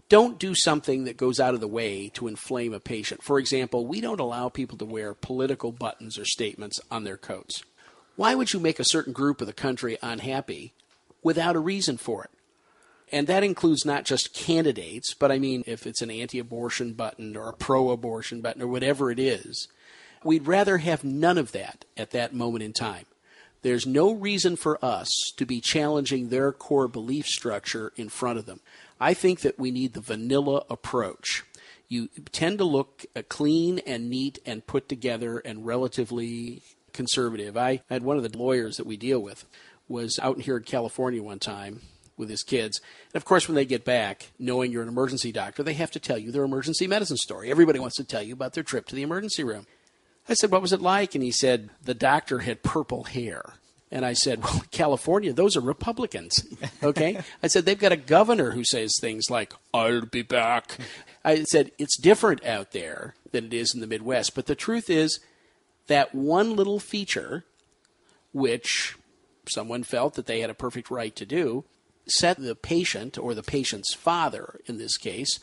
[0.08, 3.22] Don't do something that goes out of the way to inflame a patient.
[3.22, 7.62] For example, we don't allow people to wear political buttons or statements on their coats.
[8.14, 10.72] Why would you make a certain group of the country unhappy
[11.22, 12.30] without a reason for it?
[13.12, 17.36] And that includes not just candidates, but I mean, if it's an anti abortion button
[17.36, 19.68] or a pro abortion button or whatever it is,
[20.26, 23.06] we'd rather have none of that at that moment in time.
[23.62, 28.46] There's no reason for us to be challenging their core belief structure in front of
[28.46, 28.60] them.
[29.00, 31.44] I think that we need the vanilla approach.
[31.88, 36.62] You tend to look uh, clean and neat and put together and relatively
[36.92, 37.56] conservative.
[37.56, 39.44] I had one of the lawyers that we deal with
[39.88, 41.82] was out here in California one time
[42.16, 42.80] with his kids.
[43.12, 46.00] And of course, when they get back, knowing you're an emergency doctor, they have to
[46.00, 47.50] tell you their emergency medicine story.
[47.50, 49.66] Everybody wants to tell you about their trip to the emergency room.
[50.28, 51.14] I said, What was it like?
[51.14, 53.54] And he said, The doctor had purple hair.
[53.90, 56.44] And I said, Well, California, those are Republicans.
[56.82, 57.20] Okay?
[57.42, 60.78] I said, They've got a governor who says things like, I'll be back.
[61.24, 64.34] I said, It's different out there than it is in the Midwest.
[64.34, 65.20] But the truth is,
[65.86, 67.44] that one little feature,
[68.32, 68.96] which
[69.48, 71.64] someone felt that they had a perfect right to do,
[72.06, 75.38] set the patient, or the patient's father in this case,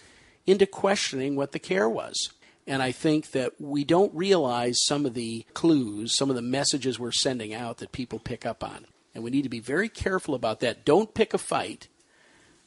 [0.45, 2.29] into questioning what the care was.
[2.65, 6.97] And I think that we don't realize some of the clues, some of the messages
[6.97, 8.85] we're sending out that people pick up on.
[9.13, 10.85] And we need to be very careful about that.
[10.85, 11.87] Don't pick a fight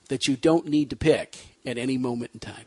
[0.09, 2.67] that you don't need to pick at any moment in time.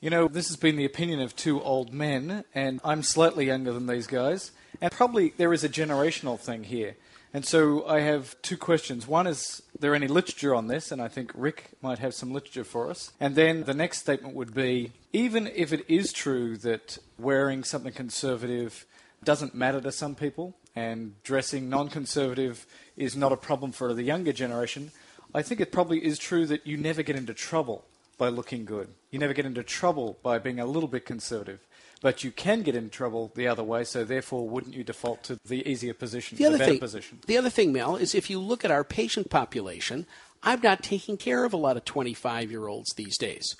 [0.00, 3.72] You know, this has been the opinion of two old men, and I'm slightly younger
[3.72, 4.50] than these guys.
[4.80, 6.96] And probably there is a generational thing here.
[7.34, 9.08] And so I have two questions.
[9.08, 10.92] One is, there any literature on this?
[10.92, 13.12] And I think Rick might have some literature for us.
[13.18, 17.92] And then the next statement would be, even if it is true that wearing something
[17.92, 18.86] conservative
[19.24, 22.66] doesn't matter to some people, and dressing non-conservative
[22.96, 24.92] is not a problem for the younger generation,
[25.34, 27.84] I think it probably is true that you never get into trouble
[28.16, 28.88] by looking good.
[29.10, 31.58] You never get into trouble by being a little bit conservative.
[32.04, 35.38] But you can get in trouble the other way, so therefore, wouldn't you default to
[35.42, 37.18] the easier position, the, other better thing, position?
[37.26, 40.04] The other thing, Mel, is if you look at our patient population,
[40.42, 43.56] I'm not taking care of a lot of 25 year olds these days.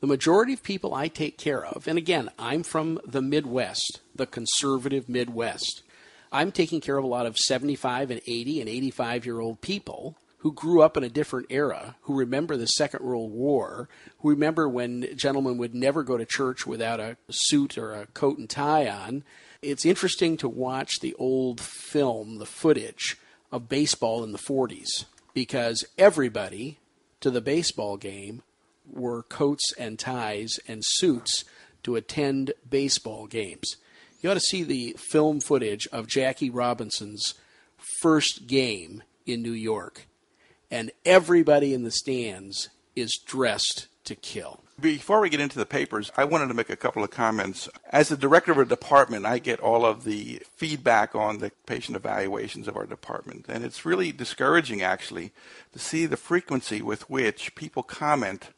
[0.00, 4.24] The majority of people I take care of, and again, I'm from the Midwest, the
[4.24, 5.82] conservative Midwest.
[6.32, 10.16] I'm taking care of a lot of 75 and 80 and 85 year old people
[10.42, 13.88] who grew up in a different era, who remember the Second World War,
[14.18, 18.38] who remember when gentlemen would never go to church without a suit or a coat
[18.38, 19.22] and tie on.
[19.62, 23.18] It's interesting to watch the old film, the footage
[23.52, 26.78] of baseball in the 40s, because everybody
[27.20, 28.42] to the baseball game
[28.84, 31.44] wore coats and ties and suits
[31.84, 33.76] to attend baseball games.
[34.20, 37.34] You ought to see the film footage of Jackie Robinson's
[38.00, 40.06] first game in New York
[40.72, 44.60] and everybody in the stands is dressed to kill.
[44.80, 47.68] Before we get into the papers, I wanted to make a couple of comments.
[47.90, 51.94] As the director of a department, I get all of the feedback on the patient
[51.94, 53.46] evaluations of our department.
[53.48, 55.32] And it's really discouraging, actually,
[55.72, 58.48] to see the frequency with which people comment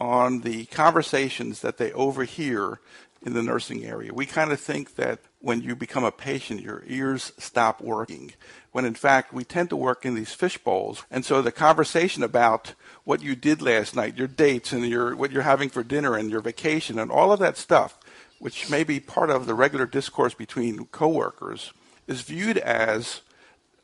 [0.00, 2.80] on the conversations that they overhear
[3.26, 4.14] in the nursing area.
[4.14, 8.32] We kind of think that when you become a patient, your ears stop working,
[8.72, 11.04] when in fact we tend to work in these fish bowls.
[11.10, 12.74] And so the conversation about
[13.04, 16.30] what you did last night, your dates, and your what you're having for dinner, and
[16.30, 17.98] your vacation, and all of that stuff,
[18.38, 21.72] which may be part of the regular discourse between coworkers,
[22.06, 23.20] is viewed as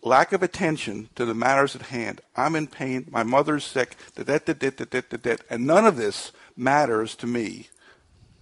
[0.03, 2.21] lack of attention to the matters at hand.
[2.37, 3.07] I'm in pain.
[3.11, 3.97] My mother's sick.
[4.17, 7.69] And none of this matters to me.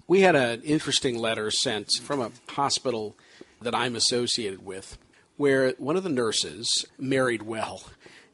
[0.07, 3.17] We had an interesting letter sent from a hospital
[3.61, 4.99] that I'm associated with
[5.37, 7.85] where one of the nurses married well.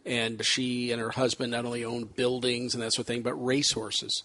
[0.05, 3.35] And she and her husband not only owned buildings and that sort of thing, but
[3.35, 4.23] racehorses.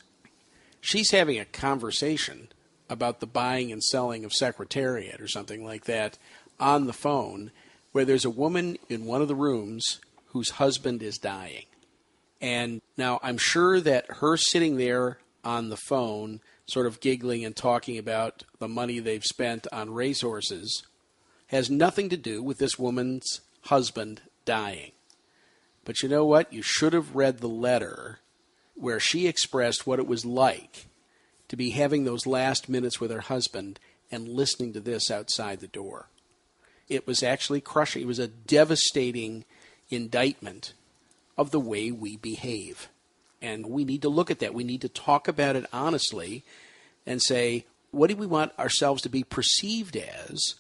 [0.80, 2.50] She's having a conversation
[2.90, 6.18] about the buying and selling of Secretariat or something like that
[6.60, 7.52] on the phone,
[7.92, 11.66] where there's a woman in one of the rooms whose husband is dying.
[12.42, 17.56] And now I'm sure that her sitting there on the phone sort of giggling and
[17.56, 20.84] talking about the money they've spent on racehorses
[21.48, 24.92] has nothing to do with this woman's husband dying.
[25.86, 26.52] But you know what?
[26.52, 28.20] You should have read the letter
[28.76, 30.88] where she expressed what it was like
[31.50, 33.80] to be having those last minutes with her husband
[34.12, 36.08] and listening to this outside the door.
[36.88, 38.02] It was actually crushing.
[38.02, 39.46] It was a devastating
[39.90, 40.74] indictment
[41.38, 42.90] of the way we behave.
[43.44, 44.54] And we need to look at that.
[44.54, 46.44] We need to talk about it honestly
[47.06, 50.56] and say, what do we want ourselves to be perceived as?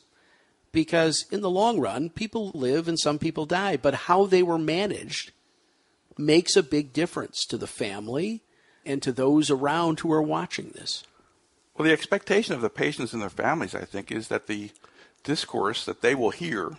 [0.74, 4.58] Because in the long run, people live and some people die, but how they were
[4.58, 5.32] managed
[6.18, 8.42] makes a big difference to the family
[8.86, 11.04] and to those around who are watching this.
[11.76, 14.72] Well, the expectation of the patients and their families, I think, is that the
[15.24, 16.74] discourse that they will hear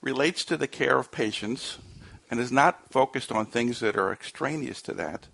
[0.00, 1.78] relates to the care of patients
[2.30, 5.26] and is not focused on things that are extraneous to that.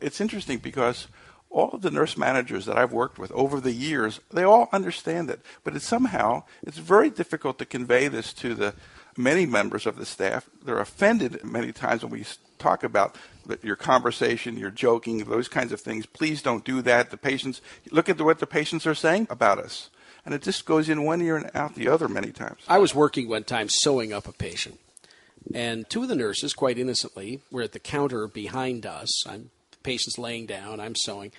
[0.00, 1.08] It's interesting because
[1.50, 5.30] all of the nurse managers that I've worked with over the years, they all understand
[5.30, 5.40] it.
[5.64, 8.74] But it's somehow it's very difficult to convey this to the
[9.16, 10.50] many members of the staff.
[10.62, 12.24] They're offended many times when we
[12.58, 13.16] talk about
[13.62, 16.04] your conversation, your joking, those kinds of things.
[16.06, 17.10] Please don't do that.
[17.10, 19.90] The patients look at what the patients are saying about us.
[20.24, 22.60] And it just goes in one ear and out the other many times.
[22.66, 24.80] I was working one time sewing up a patient.
[25.54, 29.24] And two of the nurses, quite innocently, were at the counter behind us.
[29.26, 29.50] I'm
[29.86, 31.32] patient's laying down, I'm sewing.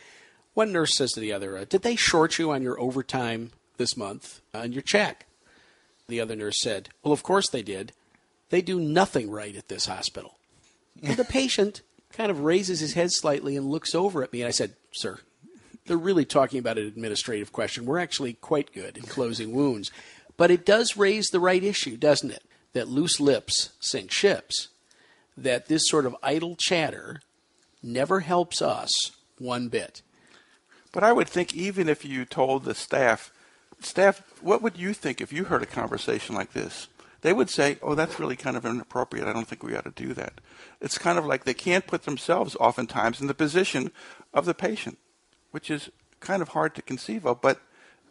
[0.54, 3.96] One nurse says to the other, uh, Did they short you on your overtime this
[3.96, 5.26] month on your check?
[6.08, 7.94] The other nurse said, Well, of course they did.
[8.50, 10.38] They do nothing right at this hospital.
[11.04, 11.82] and the patient
[12.12, 14.42] kind of raises his head slightly and looks over at me.
[14.42, 15.20] And I said, Sir,
[15.86, 17.86] they're really talking about an administrative question.
[17.86, 19.92] We're actually quite good in closing wounds.
[20.38, 22.44] But it does raise the right issue, doesn't it?
[22.78, 24.68] that loose lips sink ships,
[25.36, 27.22] that this sort of idle chatter
[27.82, 30.02] never helps us one bit.
[30.92, 33.32] But I would think even if you told the staff,
[33.80, 36.88] staff, what would you think if you heard a conversation like this?
[37.22, 39.28] They would say, oh, that's really kind of inappropriate.
[39.28, 40.40] I don't think we ought to do that.
[40.80, 43.92] It's kind of like they can't put themselves oftentimes in the position
[44.34, 44.98] of the patient,
[45.52, 47.62] which is kind of hard to conceive of, but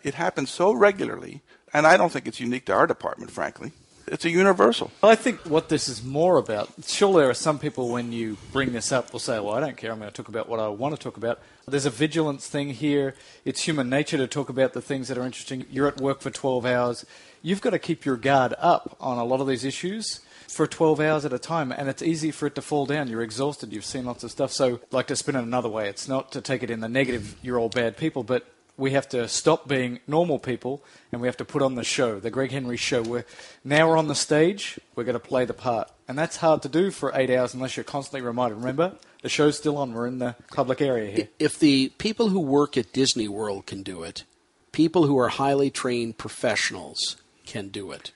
[0.02, 1.42] it happens so regularly,
[1.72, 3.72] and I don't think it's unique to our department, frankly.
[4.08, 4.92] It's a universal.
[5.02, 8.72] I think what this is more about, sure, there are some people when you bring
[8.72, 10.68] this up will say, well, I don't care, I'm going to talk about what I
[10.68, 11.40] want to talk about.
[11.66, 13.14] There's a vigilance thing here.
[13.44, 15.66] It's human nature to talk about the things that are interesting.
[15.70, 17.04] You're at work for 12 hours.
[17.42, 21.00] You've got to keep your guard up on a lot of these issues for 12
[21.00, 23.08] hours at a time, and it's easy for it to fall down.
[23.08, 24.52] You're exhausted, you've seen lots of stuff.
[24.52, 27.34] So, like to spin it another way, it's not to take it in the negative,
[27.42, 28.46] you're all bad people, but
[28.76, 32.20] we have to stop being normal people and we have to put on the show,
[32.20, 33.02] the Greg Henry show.
[33.02, 33.24] We're,
[33.64, 35.90] now we're on the stage, we're going to play the part.
[36.08, 38.56] And that's hard to do for eight hours unless you're constantly reminded.
[38.56, 41.28] Remember, the show's still on, we're in the public area here.
[41.38, 44.24] If the people who work at Disney World can do it,
[44.72, 47.16] people who are highly trained professionals
[47.46, 48.12] can do it.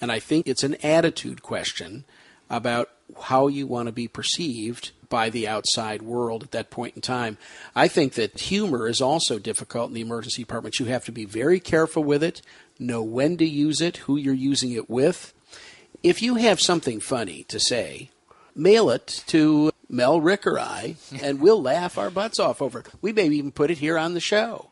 [0.00, 2.04] And I think it's an attitude question
[2.52, 2.90] about
[3.22, 7.38] how you want to be perceived by the outside world at that point in time.
[7.74, 10.78] I think that humor is also difficult in the emergency department.
[10.78, 12.42] You have to be very careful with it,
[12.78, 15.32] know when to use it, who you're using it with.
[16.02, 18.10] If you have something funny to say,
[18.54, 22.88] mail it to Mel, Rick, or I, and we'll laugh our butts off over it.
[23.00, 24.70] We may even put it here on the show.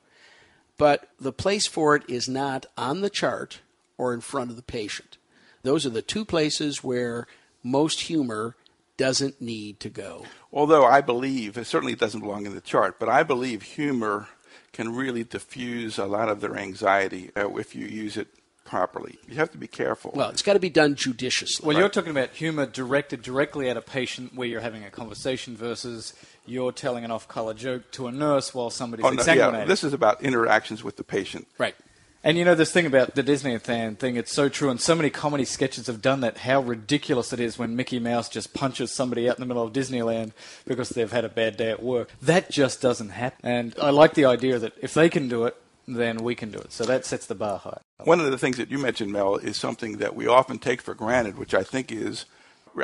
[0.77, 3.61] But the place for it is not on the chart
[3.99, 5.19] or in front of the patient.
[5.63, 7.27] Those are the two places where
[7.63, 8.57] most humor
[8.97, 10.25] doesn't need to go.
[10.53, 14.29] Although I believe, it certainly doesn't belong in the chart, but I believe humor
[14.73, 18.29] can really diffuse a lot of their anxiety uh, if you use it
[18.65, 19.19] properly.
[19.27, 20.13] You have to be careful.
[20.15, 21.67] Well, it's got to be done judiciously.
[21.67, 21.81] Well, right.
[21.81, 26.15] you're talking about humor directed directly at a patient where you're having a conversation versus
[26.47, 29.61] you're telling an off-color joke to a nurse while somebody's oh, no, examinating.
[29.61, 31.49] Yeah, this is about interactions with the patient.
[31.59, 31.75] Right.
[32.23, 34.95] And you know this thing about the Disney Disneyland thing, it's so true, and so
[34.95, 36.39] many comedy sketches have done that.
[36.39, 39.73] How ridiculous it is when Mickey Mouse just punches somebody out in the middle of
[39.73, 40.33] Disneyland
[40.67, 42.11] because they've had a bad day at work.
[42.21, 43.39] That just doesn't happen.
[43.43, 45.57] And I like the idea that if they can do it,
[45.89, 46.73] then we can do it.
[46.73, 47.79] So that sets the bar high.
[48.05, 50.95] One of the things that you mentioned, Mel, is something that we often take for
[50.95, 52.27] granted, which I think is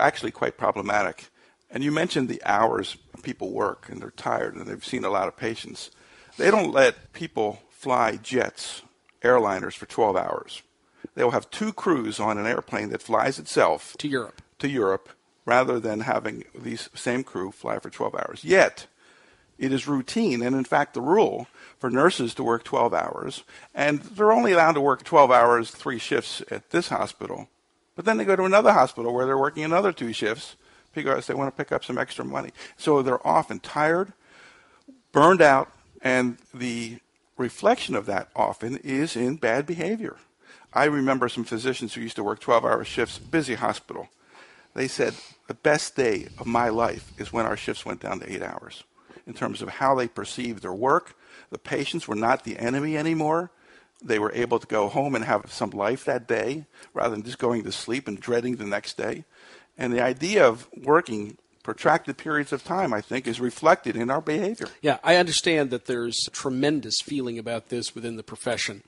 [0.00, 1.28] actually quite problematic.
[1.70, 5.28] And you mentioned the hours people work and they're tired and they've seen a lot
[5.28, 5.90] of patients.
[6.38, 8.82] They don't let people fly jets
[9.26, 10.62] airliners for 12 hours.
[11.14, 14.42] They will have two crews on an airplane that flies itself to Europe.
[14.60, 15.10] To Europe,
[15.44, 18.44] rather than having these same crew fly for 12 hours.
[18.44, 18.86] Yet,
[19.58, 21.46] it is routine, and in fact, the rule
[21.78, 25.98] for nurses to work 12 hours, and they're only allowed to work 12 hours, three
[25.98, 27.48] shifts at this hospital.
[27.94, 30.56] But then they go to another hospital where they're working another two shifts
[30.94, 32.50] because they want to pick up some extra money.
[32.76, 34.12] So they're often tired,
[35.12, 35.70] burned out,
[36.02, 36.98] and the
[37.36, 40.16] reflection of that often is in bad behavior.
[40.72, 44.08] I remember some physicians who used to work 12 hour shifts, busy hospital.
[44.74, 45.14] They said,
[45.48, 48.84] the best day of my life is when our shifts went down to eight hours
[49.26, 51.16] in terms of how they perceived their work.
[51.50, 53.50] The patients were not the enemy anymore.
[54.02, 57.38] They were able to go home and have some life that day rather than just
[57.38, 59.24] going to sleep and dreading the next day.
[59.78, 64.20] And the idea of working protracted periods of time, I think, is reflected in our
[64.20, 64.68] behavior.
[64.82, 68.84] Yeah, I understand that there's tremendous feeling about this within the profession.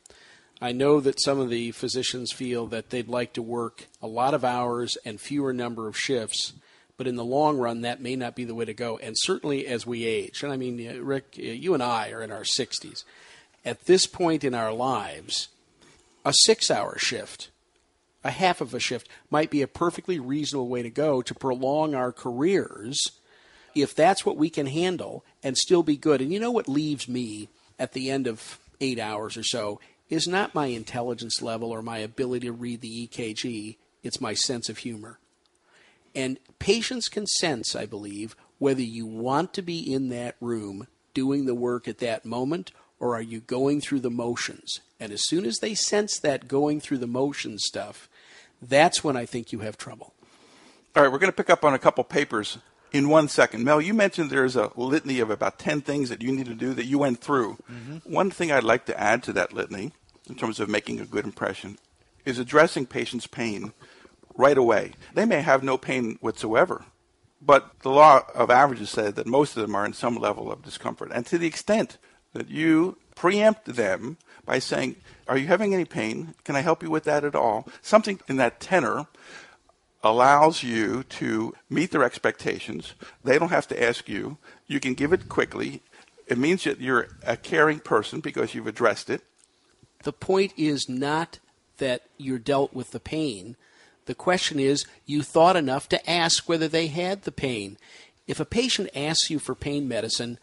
[0.63, 4.33] I know that some of the physicians feel that they'd like to work a lot
[4.33, 6.53] of hours and fewer number of shifts,
[6.97, 8.97] but in the long run, that may not be the way to go.
[8.99, 12.23] And certainly as we age, and I mean, uh, Rick, uh, you and I are
[12.23, 13.03] in our 60s.
[13.65, 15.49] At this point in our lives,
[16.25, 17.51] a six hour shift
[18.25, 21.95] a half of a shift might be a perfectly reasonable way to go to prolong
[21.95, 23.13] our careers
[23.75, 26.21] if that's what we can handle and still be good.
[26.21, 27.49] And you know what leaves me
[27.79, 31.99] at the end of eight hours or so is not my intelligence level or my
[31.99, 35.19] ability to read the EKG, it's my sense of humor.
[36.15, 41.47] And patients can sense, I believe, whether you want to be in that room doing
[41.47, 44.81] the work at that moment or are you going through the motions?
[45.01, 48.09] And as soon as they sense that going through the motions stuff,
[48.61, 50.13] that's when I think you have trouble.
[50.97, 52.59] All right, we're going to pick up on a couple papers
[52.93, 53.63] in one second.
[53.63, 56.75] Mel, you mentioned there's a litany of about 10 things that you need to do
[56.75, 57.59] that you went through.
[57.71, 58.13] Mm-hmm.
[58.13, 59.93] One thing I'd like to add to that litany,
[60.29, 61.79] in terms of making a good impression,
[62.25, 63.73] is addressing patients' pain
[64.35, 64.93] right away.
[65.15, 66.85] They may have no pain whatsoever,
[67.41, 70.65] but the law of averages said that most of them are in some level of
[70.65, 71.11] discomfort.
[71.13, 71.99] And to the extent
[72.39, 74.17] that you preempt them
[74.47, 76.35] by saying, Are you having any pain?
[76.45, 77.69] Can I help you with that at all?
[77.83, 79.07] Something in that tenor
[80.05, 82.95] allows you to meet their expectations.
[83.25, 84.39] They don't have to ask you.
[84.69, 85.83] You can give it quickly.
[86.29, 89.23] It means that you're a caring person because you've addressed it.
[90.05, 91.41] The point is not
[91.79, 93.57] that you're dealt with the pain.
[94.07, 97.77] The question is, you thought enough to ask whether they had the pain.
[98.29, 100.39] If a patient asks you for pain medicine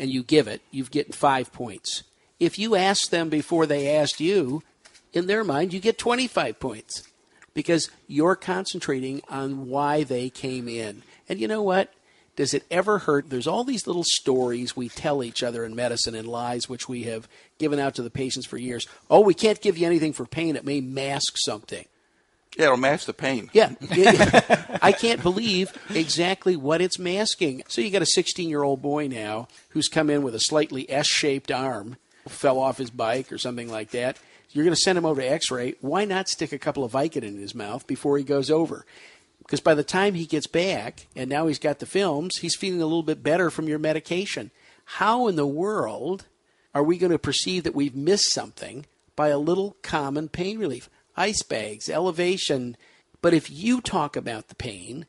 [0.00, 2.02] and you give it, you've get five points.
[2.40, 4.62] If you ask them before they asked you,
[5.12, 7.02] in their mind, you get 25 points
[7.52, 11.02] because you're concentrating on why they came in.
[11.28, 11.92] And you know what?
[12.36, 13.28] Does it ever hurt?
[13.28, 17.02] There's all these little stories we tell each other in medicine and lies which we
[17.02, 17.28] have
[17.58, 18.86] given out to the patients for years.
[19.10, 20.56] Oh, we can't give you anything for pain.
[20.56, 21.84] It may mask something.
[22.56, 23.48] Yeah, it'll mask the pain.
[23.52, 23.74] Yeah.
[24.82, 27.62] I can't believe exactly what it's masking.
[27.68, 30.90] So you got a 16 year old boy now who's come in with a slightly
[30.90, 31.96] S shaped arm,
[32.28, 34.18] fell off his bike or something like that.
[34.52, 35.74] You're going to send him over to x ray.
[35.80, 38.84] Why not stick a couple of Vicodin in his mouth before he goes over?
[39.38, 42.82] Because by the time he gets back and now he's got the films, he's feeling
[42.82, 44.50] a little bit better from your medication.
[44.84, 46.26] How in the world
[46.74, 50.90] are we going to perceive that we've missed something by a little common pain relief?
[51.20, 52.78] Ice bags, elevation.
[53.20, 55.04] But if you talk about the pain,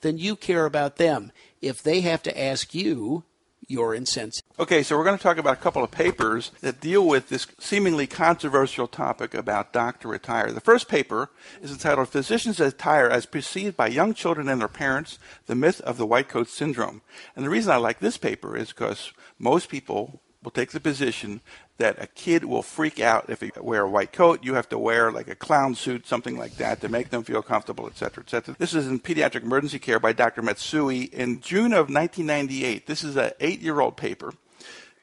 [0.00, 1.32] then you care about them.
[1.60, 3.24] If they have to ask you,
[3.66, 4.48] you're insensitive.
[4.60, 7.48] Okay, so we're going to talk about a couple of papers that deal with this
[7.58, 10.52] seemingly controversial topic about doctor attire.
[10.52, 15.18] The first paper is entitled Physicians' Attire as Perceived by Young Children and Their Parents
[15.46, 17.02] The Myth of the White Coat Syndrome.
[17.34, 21.40] And the reason I like this paper is because most people will take the position
[21.78, 24.44] that a kid will freak out if he wear a white coat.
[24.44, 27.42] You have to wear like a clown suit, something like that, to make them feel
[27.42, 28.56] comfortable, etc., etc.
[28.58, 30.42] This is in pediatric emergency care by Dr.
[30.42, 32.86] Matsui in June of 1998.
[32.86, 34.32] This is an eight-year-old paper.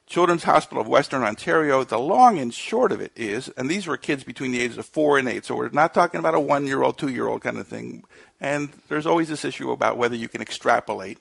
[0.05, 1.83] Children's Hospital of Western Ontario.
[1.83, 4.85] The long and short of it is, and these were kids between the ages of
[4.85, 8.03] four and eight, so we're not talking about a one-year-old, two-year-old kind of thing.
[8.39, 11.19] And there's always this issue about whether you can extrapolate.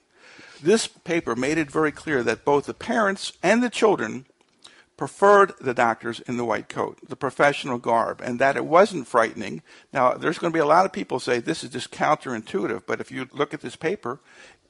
[0.63, 4.27] This paper made it very clear that both the parents and the children
[5.03, 9.61] preferred the doctors in the white coat, the professional garb, and that it wasn't frightening.
[9.93, 13.01] Now, there's going to be a lot of people say this is just counterintuitive, but
[13.01, 14.21] if you look at this paper,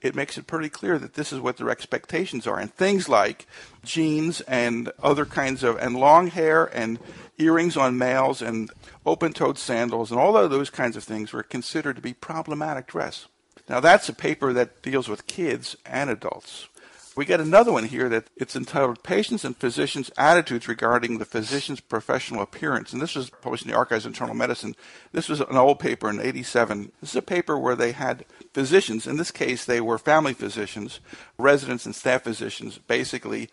[0.00, 2.58] it makes it pretty clear that this is what their expectations are.
[2.58, 3.46] And things like
[3.84, 6.98] jeans and other kinds of, and long hair and
[7.36, 8.70] earrings on males and
[9.04, 12.86] open toed sandals and all of those kinds of things were considered to be problematic
[12.86, 13.26] dress.
[13.68, 16.68] Now, that's a paper that deals with kids and adults.
[17.14, 21.80] We get another one here that it's entitled Patients and Physicians' Attitudes Regarding the Physician's
[21.80, 22.94] Professional Appearance.
[22.94, 24.74] And this was published in the Archives of Internal Medicine.
[25.12, 26.90] This was an old paper in 87.
[27.02, 31.00] This is a paper where they had physicians, in this case, they were family physicians,
[31.36, 32.78] residents and staff physicians.
[32.78, 33.50] Basically,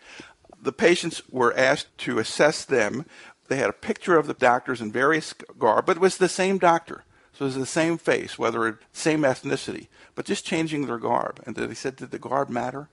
[0.62, 3.04] the patients were asked to assess them.
[3.48, 6.56] They had a picture of the doctors in various garb, but it was the same
[6.56, 7.04] doctor.
[7.34, 11.42] So it was the same face, whether it, same ethnicity, but just changing their garb.
[11.44, 12.88] And they said, did the garb matter?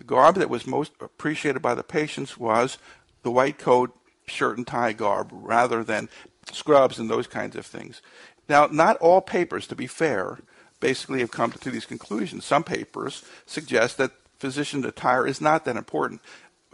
[0.00, 2.78] The garb that was most appreciated by the patients was
[3.22, 3.94] the white coat,
[4.26, 6.08] shirt and tie garb rather than
[6.50, 8.00] scrubs and those kinds of things.
[8.48, 10.38] Now, not all papers, to be fair,
[10.80, 12.46] basically have come to these conclusions.
[12.46, 16.22] Some papers suggest that physician attire is not that important.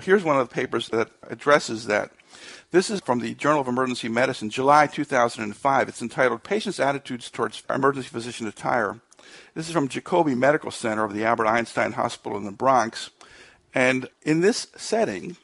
[0.01, 2.13] Here's one of the papers that addresses that.
[2.71, 5.89] This is from the Journal of Emergency Medicine, July 2005.
[5.89, 9.01] It's entitled Patients' Attitudes Towards Emergency Physician Attire.
[9.55, 13.11] This is from Jacobi Medical Center of the Albert Einstein Hospital in the Bronx.
[13.77, 15.37] And in this setting,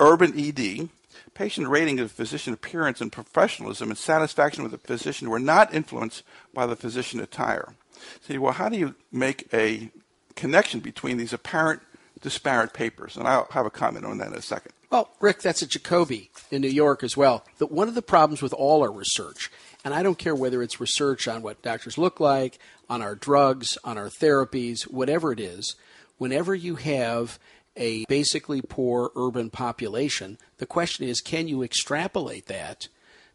[0.00, 0.88] urban ED,
[1.34, 6.22] patient rating of physician appearance and professionalism and satisfaction with the physician were not influenced
[6.54, 7.74] by the physician attire.
[8.22, 9.90] See, well, how do you make a
[10.34, 11.82] connection between these apparent
[12.22, 13.18] disparate papers?
[13.18, 14.72] And I'll have a comment on that in a second.
[14.88, 17.44] Well, Rick, that's at Jacobi in New York as well.
[17.58, 19.50] That one of the problems with all our research,
[19.84, 22.58] and I don't care whether it's research on what doctors look like,
[22.88, 25.76] on our drugs, on our therapies, whatever it is,
[26.16, 27.38] whenever you have
[27.78, 30.36] a basically poor urban population.
[30.58, 32.88] The question is can you extrapolate that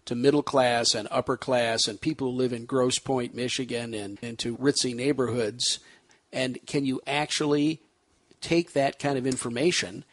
[0.06, 4.20] to middle class and upper class and people who live in Grosse Pointe, Michigan, and
[4.22, 5.80] into ritzy neighborhoods?
[6.32, 7.82] And can you actually
[8.42, 10.04] take that kind of information?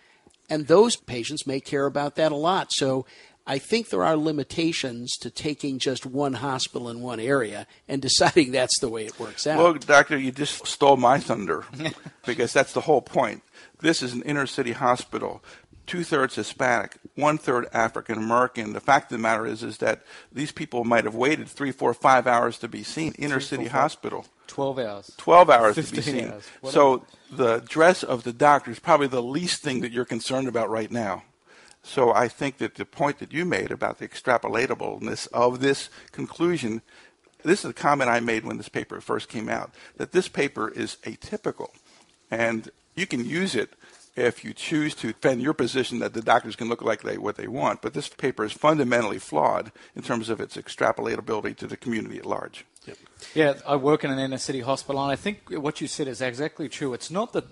[0.49, 2.69] And those patients may care about that a lot.
[2.73, 3.07] So
[3.47, 8.53] I think there are limitations to taking just one hospital in one area and deciding
[8.53, 9.59] that's the way it works out.
[9.59, 11.65] Well, doctor, you just stole my thunder
[12.27, 13.43] because that's the whole point.
[13.81, 15.43] This is an inner city hospital.
[15.87, 18.73] Two thirds Hispanic, one third African American.
[18.75, 20.03] The fact of the matter is, is that
[20.33, 23.13] these people might have waited three, four, five hours to be seen.
[23.19, 24.27] Inner city hospital.
[24.47, 25.13] 12 hours.
[25.17, 26.31] 12 hours to be seen.
[26.31, 26.49] Hours.
[26.73, 30.71] So the dress of the doctor is probably the least thing that you're concerned about
[30.71, 31.25] right now.
[31.83, 36.83] So I think that the point that you made about the extrapolatableness of this conclusion,
[37.43, 40.69] this is a comment I made when this paper first came out, that this paper
[40.69, 41.69] is atypical.
[42.31, 42.71] And
[43.01, 43.73] you can use it
[44.17, 47.37] if you choose to defend your position that the doctors can look like they what
[47.37, 47.81] they want.
[47.81, 52.27] But this paper is fundamentally flawed in terms of its extrapolatability to the community at
[52.27, 52.67] large.
[52.87, 52.97] Yep.
[53.35, 56.21] Yeah, I work in an inner city hospital, and I think what you said is
[56.21, 56.93] exactly true.
[56.95, 57.45] It's not that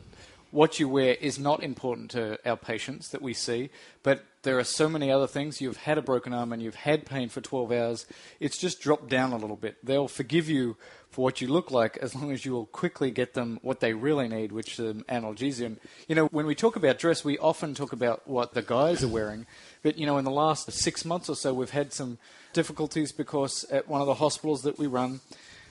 [0.51, 3.71] what you wear is not important to our patients that we see,
[4.03, 5.61] but there are so many other things.
[5.61, 8.07] You've had a broken arm and you've had pain for 12 hours.
[8.41, 9.85] It's just dropped down a little bit.
[9.85, 10.77] They'll forgive you
[11.11, 13.93] for what you look like as long as you will quickly get them what they
[13.93, 15.77] really need, which is um, analgesia.
[16.07, 19.09] You know, when we talk about dress, we often talk about what the guys are
[19.09, 19.47] wearing,
[19.83, 22.19] but you know, in the last six months or so, we've had some
[22.53, 25.21] difficulties because at one of the hospitals that we run,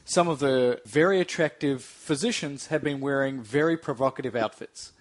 [0.08, 4.94] some of the very attractive physicians have been wearing very provocative outfits.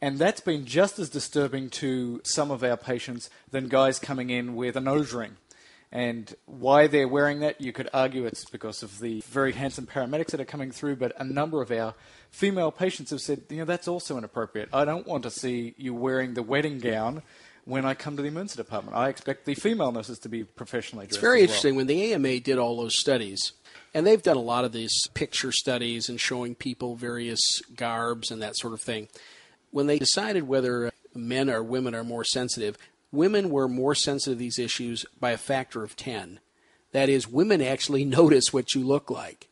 [0.00, 4.54] And that's been just as disturbing to some of our patients than guys coming in
[4.54, 5.36] with a nose ring.
[5.90, 10.28] And why they're wearing that, you could argue it's because of the very handsome paramedics
[10.28, 11.94] that are coming through, but a number of our
[12.30, 14.68] female patients have said, you know, that's also inappropriate.
[14.72, 17.22] I don't want to see you wearing the wedding gown
[17.64, 18.96] when I come to the emergency department.
[18.96, 21.16] I expect the female nurses to be professionally dressed.
[21.16, 21.74] It's very interesting.
[21.74, 21.84] Well.
[21.84, 23.52] When the AMA did all those studies,
[23.94, 27.40] and they've done a lot of these picture studies and showing people various
[27.76, 29.08] garbs and that sort of thing.
[29.70, 32.76] When they decided whether men or women are more sensitive,
[33.10, 36.40] women were more sensitive to these issues by a factor of 10.
[36.92, 39.48] That is, women actually notice what you look like.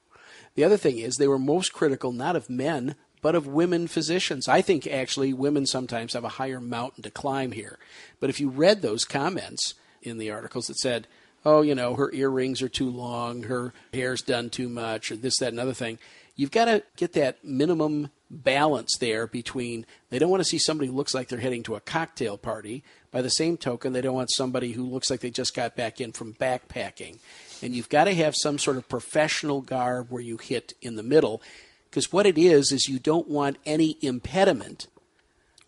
[0.54, 4.48] The other thing is, they were most critical not of men, but of women physicians.
[4.48, 7.78] I think actually women sometimes have a higher mountain to climb here.
[8.18, 11.06] But if you read those comments in the articles that said,
[11.44, 15.38] oh, you know, her earrings are too long, her hair's done too much, or this,
[15.38, 15.98] that, and other thing.
[16.36, 20.88] You've got to get that minimum balance there between they don't want to see somebody
[20.88, 22.82] who looks like they're heading to a cocktail party.
[23.10, 26.00] By the same token, they don't want somebody who looks like they just got back
[26.00, 27.18] in from backpacking.
[27.60, 31.02] And you've got to have some sort of professional garb where you hit in the
[31.02, 31.42] middle.
[31.90, 34.86] Because what it is, is you don't want any impediment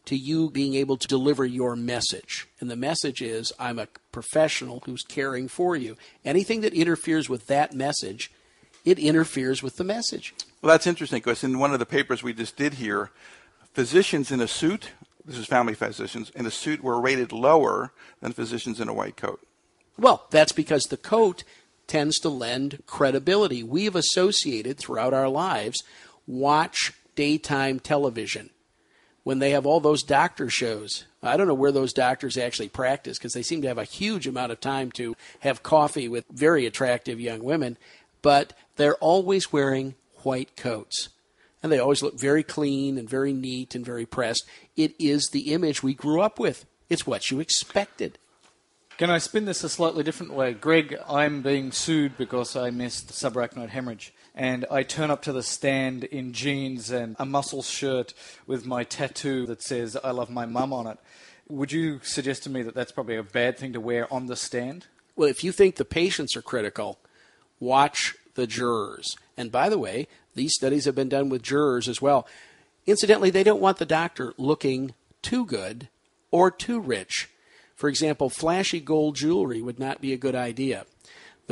[0.06, 2.48] to you being able to deliver your message.
[2.60, 5.96] And the message is I'm a professional who's caring for you.
[6.24, 8.30] Anything that interferes with that message,
[8.84, 10.34] it interferes with the message.
[10.60, 13.10] Well, that's interesting because in one of the papers we just did here,
[13.72, 14.90] physicians in a suit,
[15.24, 19.16] this is family physicians, in a suit were rated lower than physicians in a white
[19.16, 19.40] coat.
[19.98, 21.44] Well, that's because the coat
[21.86, 23.62] tends to lend credibility.
[23.62, 25.82] We have associated throughout our lives
[26.26, 28.50] watch daytime television
[29.24, 31.04] when they have all those doctor shows.
[31.22, 34.26] I don't know where those doctors actually practice because they seem to have a huge
[34.26, 37.76] amount of time to have coffee with very attractive young women,
[38.20, 41.10] but they're always wearing white coats.
[41.62, 44.44] And they always look very clean and very neat and very pressed.
[44.76, 46.64] It is the image we grew up with.
[46.88, 48.18] It's what you expected.
[48.98, 50.52] Can I spin this a slightly different way?
[50.52, 55.42] Greg, I'm being sued because I missed subarachnoid hemorrhage and I turn up to the
[55.42, 58.14] stand in jeans and a muscle shirt
[58.46, 60.98] with my tattoo that says I love my mum on it.
[61.48, 64.36] Would you suggest to me that that's probably a bad thing to wear on the
[64.36, 64.86] stand?
[65.16, 66.98] Well, if you think the patients are critical,
[67.60, 69.16] watch the jurors.
[69.36, 72.26] And by the way, these studies have been done with jurors as well.
[72.86, 75.88] Incidentally, they don't want the doctor looking too good
[76.30, 77.28] or too rich.
[77.76, 80.86] For example, flashy gold jewelry would not be a good idea.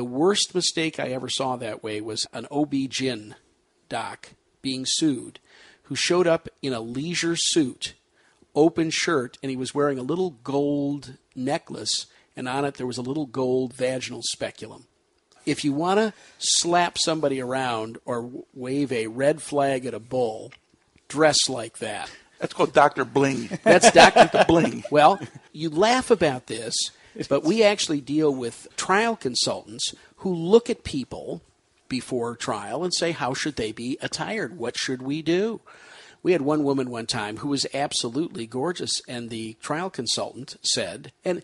[0.01, 3.35] The worst mistake I ever saw that way was an OB-GYN
[3.91, 4.31] doc
[4.63, 5.41] being sued
[5.83, 7.93] who showed up in a leisure suit,
[8.55, 12.97] open shirt, and he was wearing a little gold necklace, and on it there was
[12.97, 14.87] a little gold vaginal speculum.
[15.45, 20.51] If you want to slap somebody around or wave a red flag at a bull,
[21.09, 22.11] dress like that.
[22.39, 23.05] That's called Dr.
[23.05, 23.51] Bling.
[23.65, 24.45] That's Dr.
[24.49, 24.83] Bling.
[24.91, 25.21] Well,
[25.53, 26.73] you laugh about this
[27.29, 31.43] but we actually deal with trial consultants who look at people
[31.89, 34.57] before trial and say, how should they be attired?
[34.57, 35.61] What should we do?
[36.23, 41.13] We had one woman one time who was absolutely gorgeous, and the trial consultant said,
[41.25, 41.43] and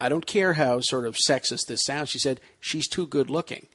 [0.00, 3.66] I don't care how sort of sexist this sounds, she said, she's too good looking.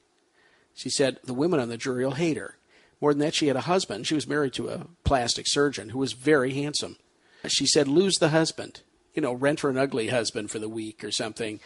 [0.74, 2.56] She said, the women on the jury will hate her.
[3.00, 4.06] More than that, she had a husband.
[4.06, 6.96] She was married to a plastic surgeon who was very handsome.
[7.46, 8.80] She said, lose the husband
[9.14, 11.60] you know, rent her an ugly husband for the week or something.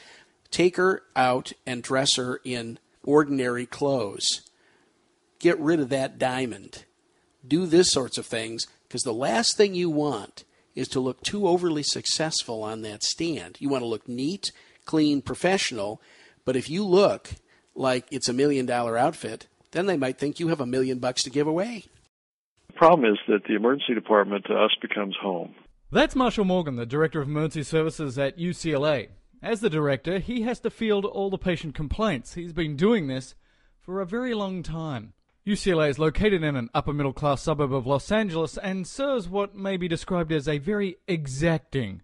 [0.50, 4.42] Take her out and dress her in ordinary clothes.
[5.38, 6.84] Get rid of that diamond.
[7.46, 10.44] Do this sorts of things because the last thing you want
[10.74, 13.56] is to look too overly successful on that stand.
[13.60, 14.52] You want to look neat,
[14.84, 16.00] clean, professional,
[16.44, 17.30] but if you look
[17.74, 21.22] like it's a million dollar outfit, then they might think you have a million bucks
[21.22, 21.84] to give away.
[22.68, 25.54] The problem is that the emergency department to us becomes home
[25.90, 29.08] That's Marshall Morgan, the Director of Emergency Services at UCLA.
[29.42, 32.34] As the Director, he has to field all the patient complaints.
[32.34, 33.34] He's been doing this
[33.80, 35.14] for a very long time.
[35.46, 39.54] UCLA is located in an upper middle class suburb of Los Angeles and serves what
[39.54, 42.02] may be described as a very exacting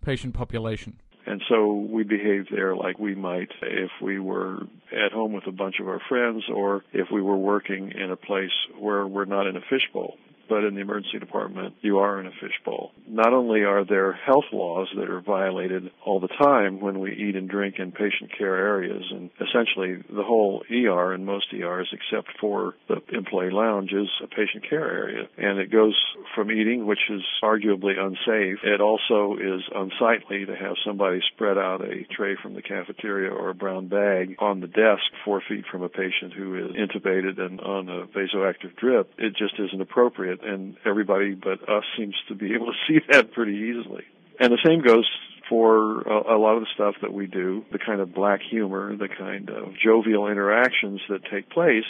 [0.00, 1.00] patient population.
[1.26, 4.60] And so we behave there like we might if we were
[4.92, 8.16] at home with a bunch of our friends or if we were working in a
[8.16, 10.18] place where we're not in a fishbowl
[10.48, 12.92] but in the emergency department, you are in a fishbowl.
[13.06, 17.36] Not only are there health laws that are violated all the time when we eat
[17.36, 22.28] and drink in patient care areas, and essentially the whole ER and most ERs, except
[22.40, 25.28] for the employee lounge, is a patient care area.
[25.36, 25.96] And it goes
[26.34, 28.58] from eating, which is arguably unsafe.
[28.62, 33.50] It also is unsightly to have somebody spread out a tray from the cafeteria or
[33.50, 37.60] a brown bag on the desk four feet from a patient who is intubated and
[37.60, 39.12] on a vasoactive drip.
[39.18, 43.00] It just isn't appropriate it, and everybody but us seems to be able to see
[43.10, 44.04] that pretty easily.
[44.40, 45.08] And the same goes
[45.48, 48.96] for a, a, lot of the stuff that we do, the kind of black humor,
[48.96, 51.84] the kind of jovial interactions that take place.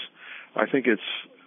[0.57, 1.03] I think it's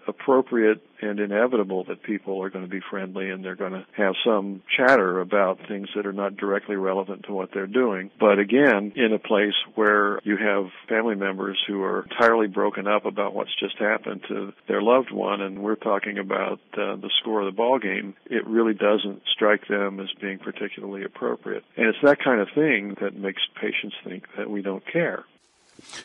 [0.08, 4.16] appropriate and inevitable that people are going to be friendly and they're going to have
[4.26, 8.10] some chatter about things that are not directly relevant to what they're doing.
[8.20, 13.06] But again, in a place where you have family members who are entirely broken up
[13.06, 17.42] about what's just happened to their loved one, and we're talking about uh, the score
[17.42, 21.64] of the ball game, it really doesn't strike them as being particularly appropriate.
[21.76, 25.26] And it's that kind of thing that makes patients think that we don't care.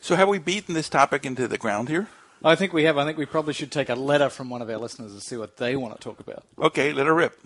[0.03, 2.09] So, have we beaten this topic into the ground here?
[2.45, 2.99] I think we have.
[2.99, 5.37] I think we probably should take a letter from one of our listeners and see
[5.37, 6.45] what they want to talk about.
[6.59, 7.39] Okay, let her rip.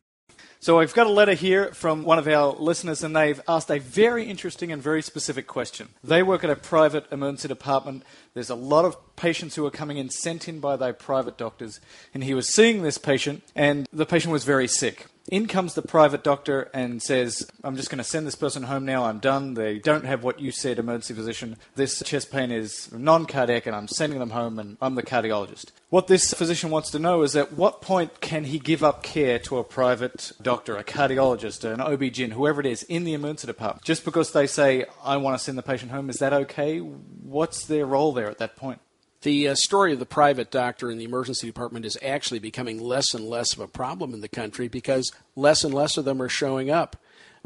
[0.59, 3.79] So I've got a letter here from one of our listeners, and they've asked a
[3.79, 5.91] very interesting and very specific question.
[6.03, 8.05] They work at a private emergency department.
[8.33, 11.79] There's a lot of patients who are coming in sent in by their private doctors,
[12.15, 15.07] and he was seeing this patient, and the patient was very sick.
[15.29, 18.85] In comes the private doctor and says, I'm just going to send this person home
[18.85, 19.07] now.
[19.07, 19.55] I'm done.
[19.55, 21.57] They don't have what you said, emergency physician.
[21.75, 25.73] This chest pain is non cardiac, and I'm sending them home, and I'm the cardiologist.
[25.91, 29.41] What this physician wants to know is at what point can he give up care
[29.41, 33.85] to a private doctor, a cardiologist, an OB-GYN, whoever it is, in the emergency department?
[33.85, 36.79] Just because they say, I want to send the patient home, is that okay?
[36.79, 38.81] What's their role there at that point?
[39.23, 43.15] The uh, story of the private doctor in the emergency department is actually becoming less
[43.15, 46.29] and less of a problem in the country because less and less of them are
[46.29, 46.97] showing up.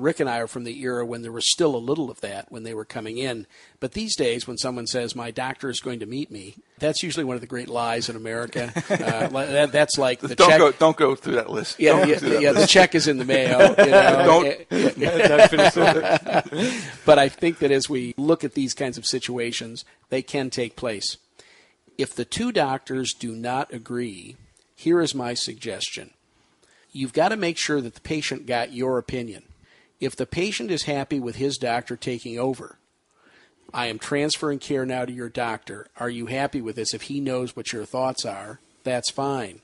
[0.01, 2.51] Rick and I are from the era when there was still a little of that
[2.51, 3.47] when they were coming in.
[3.79, 7.25] But these days, when someone says, My doctor is going to meet me, that's usually
[7.25, 8.73] one of the great lies in America.
[9.01, 10.59] Uh, that, that's like the don't check.
[10.59, 11.79] Go, don't go through that list.
[11.79, 13.61] Yeah, yeah, yeah the check is in the mail.
[13.61, 14.25] You know?
[14.25, 14.69] don't.
[17.05, 20.77] but I think that as we look at these kinds of situations, they can take
[20.77, 21.17] place.
[22.01, 24.37] If the two doctors do not agree,
[24.75, 26.13] here is my suggestion.
[26.93, 29.43] You've got to make sure that the patient got your opinion.
[30.01, 32.79] If the patient is happy with his doctor taking over,
[33.75, 35.89] I am transferring care now to your doctor.
[35.99, 36.95] Are you happy with this?
[36.95, 39.61] If he knows what your thoughts are, that's fine.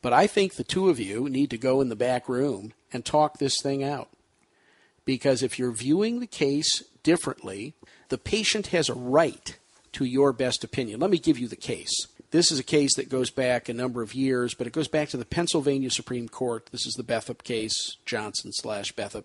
[0.00, 3.04] But I think the two of you need to go in the back room and
[3.04, 4.08] talk this thing out.
[5.04, 7.74] Because if you're viewing the case differently,
[8.08, 9.58] the patient has a right
[9.94, 11.00] to your best opinion.
[11.00, 11.92] Let me give you the case.
[12.30, 15.08] This is a case that goes back a number of years, but it goes back
[15.10, 16.68] to the Pennsylvania Supreme Court.
[16.72, 19.24] This is the Bethup case, Johnson slash Bethup.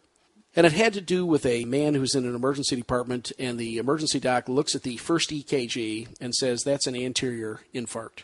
[0.55, 3.78] And it had to do with a man who's in an emergency department, and the
[3.78, 8.24] emergency doc looks at the first EKG and says, That's an anterior infarct.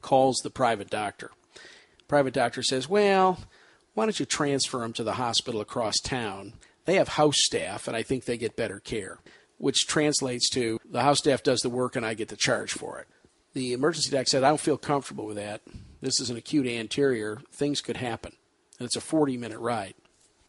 [0.00, 1.30] Calls the private doctor.
[2.08, 3.40] Private doctor says, Well,
[3.94, 6.54] why don't you transfer him to the hospital across town?
[6.84, 9.18] They have house staff, and I think they get better care
[9.60, 12.98] which translates to the house staff does the work and I get the charge for
[12.98, 13.06] it.
[13.52, 15.60] The emergency doc said, I don't feel comfortable with that.
[16.00, 17.42] This is an acute anterior.
[17.52, 18.32] Things could happen.
[18.78, 19.94] And it's a 40 minute ride.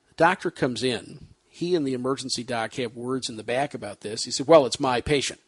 [0.07, 1.27] The doctor comes in.
[1.49, 4.23] He and the emergency doc have words in the back about this.
[4.23, 5.41] He said, Well, it's my patient.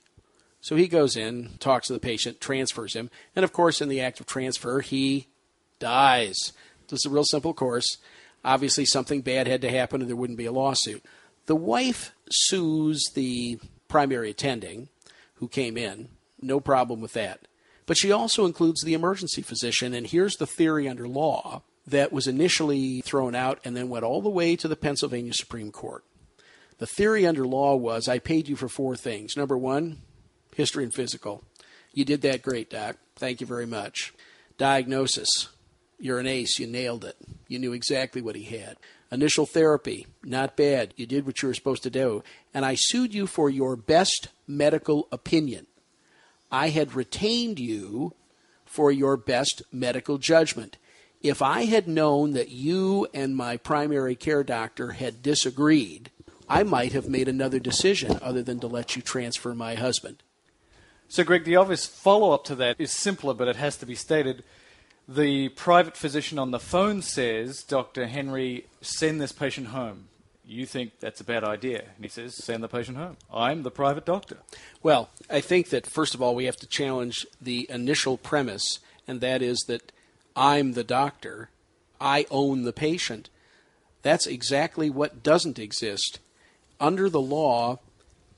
[0.60, 3.10] So he goes in, talks to the patient, transfers him.
[3.34, 5.28] And of course, in the act of transfer, he
[5.80, 6.52] dies.
[6.90, 7.98] This is a real simple course.
[8.44, 11.04] Obviously, something bad had to happen or there wouldn't be a lawsuit.
[11.46, 14.90] The wife sues the primary attending
[15.36, 16.10] who came in.
[16.42, 17.48] No problem with that.
[17.86, 22.28] But she also includes the emergency physician, and here's the theory under law that was
[22.28, 26.04] initially thrown out and then went all the way to the Pennsylvania Supreme Court.
[26.78, 29.36] The theory under law was I paid you for four things.
[29.36, 30.00] Number one,
[30.56, 31.44] history and physical.
[31.94, 32.98] You did that great, Doc.
[33.16, 34.14] Thank you very much.
[34.58, 35.50] Diagnosis.
[36.00, 36.58] You're an ace.
[36.58, 37.18] You nailed it.
[37.48, 38.78] You knew exactly what he had.
[39.14, 40.96] Initial therapy, not bad.
[40.98, 42.24] You did what you were supposed to do.
[42.52, 45.68] And I sued you for your best medical opinion.
[46.52, 48.16] I had retained you
[48.66, 50.78] for your best medical judgment.
[51.22, 56.10] If I had known that you and my primary care doctor had disagreed,
[56.50, 60.24] I might have made another decision other than to let you transfer my husband.
[61.08, 63.94] So, Greg, the obvious follow up to that is simpler, but it has to be
[63.94, 64.44] stated.
[65.08, 68.08] The private physician on the phone says, Dr.
[68.08, 70.06] Henry, send this patient home.
[70.46, 71.84] You think that's a bad idea.
[71.96, 73.18] And he says, send the patient home.
[73.34, 74.38] I'm the private doctor.
[74.82, 79.22] Well, I think that, first of all, we have to challenge the initial premise, and
[79.22, 79.92] that is that
[80.36, 81.50] I'm the doctor,
[82.00, 83.30] I own the patient.
[84.02, 86.20] That's exactly what doesn't exist.
[86.80, 87.80] Under the law,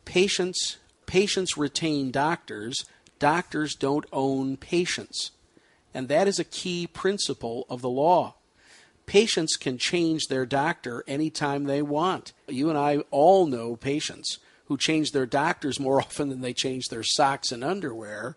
[0.05, 2.86] patients patients retain doctors,
[3.20, 5.32] doctors don't own patients.
[5.96, 8.36] And that is a key principle of the law.
[9.06, 12.34] Patients can change their doctor anytime they want.
[12.50, 16.89] You and I all know patients who change their doctors more often than they change
[16.89, 18.36] their socks and underwear.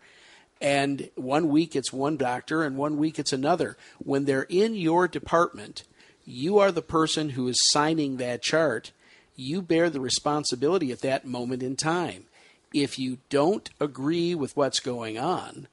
[0.60, 3.76] And one week it's one doctor and one week it's another.
[3.98, 5.82] When they're in your department,
[6.24, 8.92] you are the person who is signing that chart.
[9.34, 12.26] You bear the responsibility at that moment in time.
[12.72, 15.66] If you don't agree with what's going on,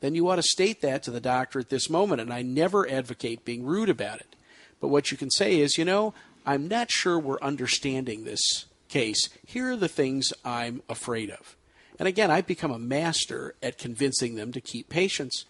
[0.00, 2.20] then you ought to state that to the doctor at this moment.
[2.20, 4.34] And I never advocate being rude about it.
[4.80, 6.14] But what you can say is, you know,
[6.46, 9.28] I'm not sure we're understanding this case.
[9.46, 11.56] Here are the things I'm afraid of.
[11.98, 15.44] And again, I've become a master at convincing them to keep patients.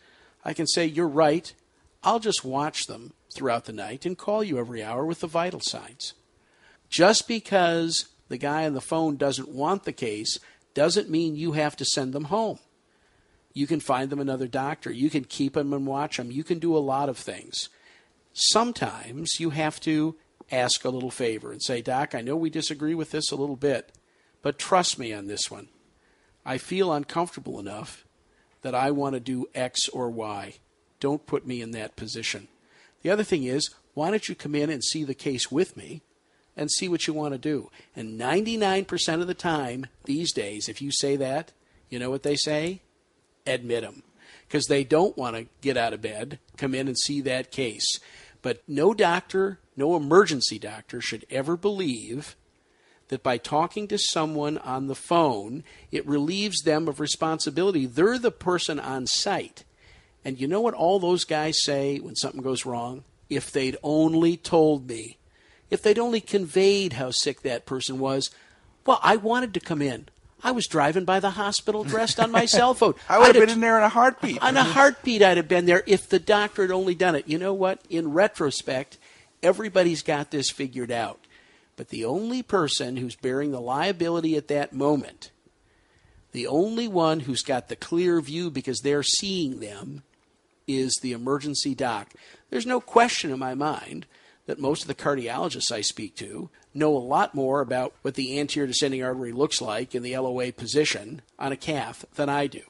[0.45, 1.53] I can say, You're right.
[2.03, 5.61] I'll just watch them throughout the night and call you every hour with the vital
[5.61, 6.15] signs.
[6.89, 10.39] Just because the guy on the phone doesn't want the case
[10.75, 12.59] doesn't mean you have to send them home.
[13.53, 14.91] You can find them another doctor.
[14.93, 16.31] You can keep them and watch them.
[16.31, 17.69] You can do a lot of things.
[18.33, 20.17] Sometimes you have to
[20.53, 23.57] ask a little favor and say, Doc, I know we disagree with this a little
[23.57, 23.93] bit,
[24.43, 25.69] but trust me on this one.
[26.45, 28.05] I feel uncomfortable enough
[28.63, 30.55] that I want to do X or Y.
[31.01, 32.49] Don't put me in that position.
[33.03, 36.03] The other thing is, why don't you come in and see the case with me
[36.57, 37.71] and see what you want to do.
[37.97, 41.53] And 99% of the time these days, if you say that,
[41.89, 42.83] you know what they say?
[43.47, 44.03] Admit them.
[44.47, 47.87] Because they don't want to get out of bed, come in and see that case.
[48.43, 52.37] But no doctor, no emergency doctor should ever believe
[53.09, 57.87] that by talking to someone on the phone, it relieves them of responsibility.
[57.87, 59.65] They're the person on site.
[60.25, 63.05] And you know what all those guys say when something goes wrong?
[63.29, 65.19] If they'd only told me
[65.71, 68.31] if they'd only conveyed how sick that person was.
[68.85, 70.09] Well, I wanted to come in.
[70.43, 72.95] I was driving by the hospital dressed on my cell phone.
[73.09, 74.43] I would have been in there in a heartbeat.
[74.43, 77.29] On a heartbeat, I'd have been there if the doctor had only done it.
[77.29, 77.81] You know what?
[77.89, 78.99] In retrospect,
[79.43, 81.21] everybody's got this figured out.
[81.77, 85.31] But the only person who's bearing the liability at that moment,
[86.33, 90.03] the only one who's got the clear view because they're seeing them,
[90.67, 92.13] is the emergency doc.
[92.51, 94.07] There's no question in my mind
[94.47, 98.39] that most of the cardiologists I speak to know a lot more about what the
[98.39, 102.63] anterior descending artery looks like in the LOA position on a cath than I do.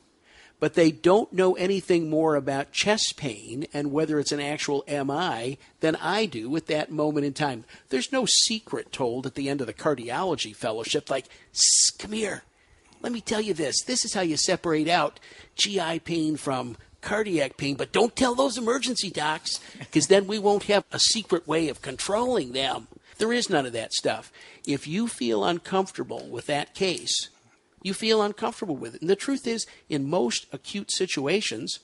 [0.59, 5.59] But they don't know anything more about chest pain and whether it's an actual MI
[5.80, 7.64] than I do at that moment in time.
[7.88, 11.26] There's no secret told at the end of the cardiology fellowship, like,
[11.98, 12.42] come here,
[13.01, 13.82] let me tell you this.
[13.82, 15.18] This is how you separate out
[15.57, 20.64] GI pain from cardiac pain, but don't tell those emergency docs because then we won't
[20.64, 22.88] have a secret way of controlling them.
[23.21, 24.33] There is none of that stuff.
[24.66, 27.29] If you feel uncomfortable with that case,
[27.83, 29.03] you feel uncomfortable with it.
[29.03, 31.81] And the truth is, in most acute situations,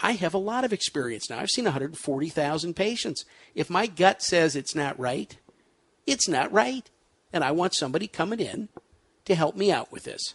[0.00, 1.38] I have a lot of experience now.
[1.38, 3.24] I've seen 140,000 patients.
[3.54, 5.36] If my gut says it's not right,
[6.04, 6.90] it's not right.
[7.32, 8.68] And I want somebody coming in
[9.26, 10.34] to help me out with this.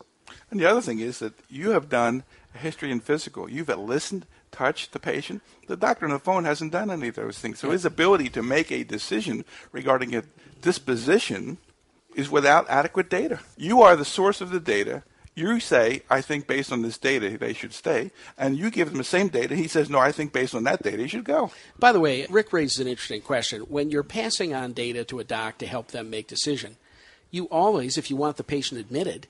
[0.49, 2.23] And the other thing is that you have done
[2.55, 3.49] a history and physical.
[3.49, 5.41] You've listened, touched the patient.
[5.67, 7.59] The doctor on the phone hasn't done any of those things.
[7.59, 10.23] So his ability to make a decision regarding a
[10.61, 11.57] disposition
[12.15, 13.39] is without adequate data.
[13.55, 15.03] You are the source of the data.
[15.35, 18.97] You say, I think based on this data they should stay, and you give him
[18.97, 19.55] the same data.
[19.55, 21.51] He says, No, I think based on that data he should go.
[21.77, 23.61] By the way, Rick raises an interesting question.
[23.61, 26.77] When you're passing on data to a doc to help them make decision,
[27.29, 29.27] you always, if you want the patient admitted,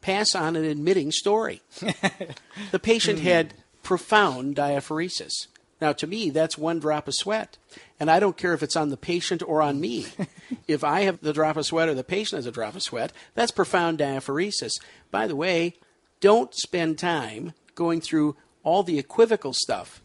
[0.00, 1.62] pass on an admitting story.
[2.72, 3.54] the patient had
[3.88, 5.46] profound diaphoresis.
[5.80, 7.56] Now, to me, that's one drop of sweat.
[7.98, 10.08] And I don't care if it's on the patient or on me.
[10.68, 13.14] if I have the drop of sweat or the patient has a drop of sweat,
[13.34, 14.72] that's profound diaphoresis.
[15.10, 15.76] By the way,
[16.20, 20.02] don't spend time going through all the equivocal stuff.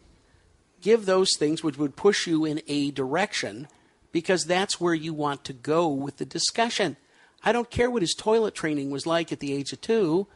[0.80, 3.68] Give those things which would push you in a direction
[4.12, 6.96] because that's where you want to go with the discussion.
[7.42, 10.26] I don't care what his toilet training was like at the age of two.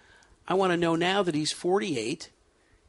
[0.47, 2.29] I want to know now that he's 48.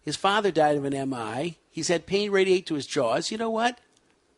[0.09, 1.59] His father died of an MI.
[1.69, 3.29] He's had pain radiate to his jaws.
[3.29, 3.77] You know what?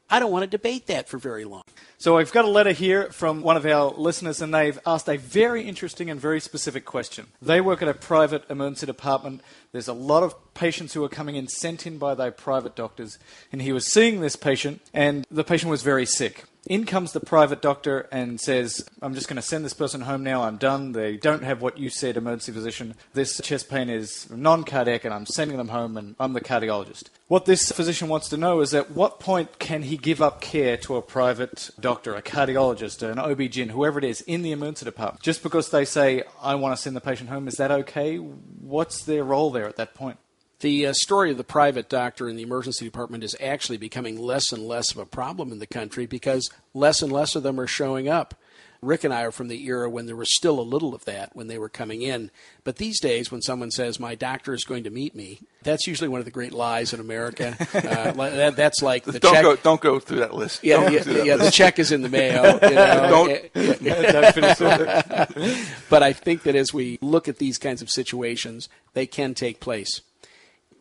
[0.10, 1.64] I don't want to debate that for very long.
[1.98, 5.16] So I've got a letter here from one of our listeners, and they've asked a
[5.16, 7.28] very interesting and very specific question.
[7.42, 9.44] They work at a private emergency department.
[9.72, 13.18] There's a lot of patients who are coming in sent in by their private doctors,
[13.54, 16.44] and he was seeing this patient, and the patient was very sick.
[16.68, 20.24] In comes the private doctor and says, I'm just going to send this person home
[20.24, 20.44] now.
[20.44, 20.92] I'm done.
[20.92, 22.94] They don't have what you said, emergency physician.
[23.14, 27.06] This chest pain is non cardiac, and I'm sending them home, and I'm the cardiologist.
[27.28, 30.78] What this physician wants to know is at what point can he give up care
[30.78, 35.24] to a private doctor, a cardiologist, an OB-GYN, whoever it is, in the emergency department?
[35.24, 38.18] Just because they say, I want to send the patient home, is that okay?
[38.18, 40.20] What's their role there at that point?
[40.62, 44.52] The uh, story of the private doctor in the emergency department is actually becoming less
[44.52, 47.66] and less of a problem in the country because less and less of them are
[47.66, 48.36] showing up.
[48.80, 51.36] Rick and I are from the era when there was still a little of that
[51.36, 52.30] when they were coming in.
[52.64, 56.10] But these days, when someone says, My doctor is going to meet me, that's usually
[56.10, 57.56] one of the great lies in America.
[57.74, 59.44] Uh, that, that's like the don't check.
[59.44, 60.64] Go, don't go through that list.
[60.64, 62.60] Yeah, yeah, yeah the check is in the mail.
[62.62, 63.10] You know?
[63.54, 63.54] don't.
[63.54, 65.68] Don't finish it.
[65.90, 69.60] but I think that as we look at these kinds of situations, they can take
[69.60, 70.02] place.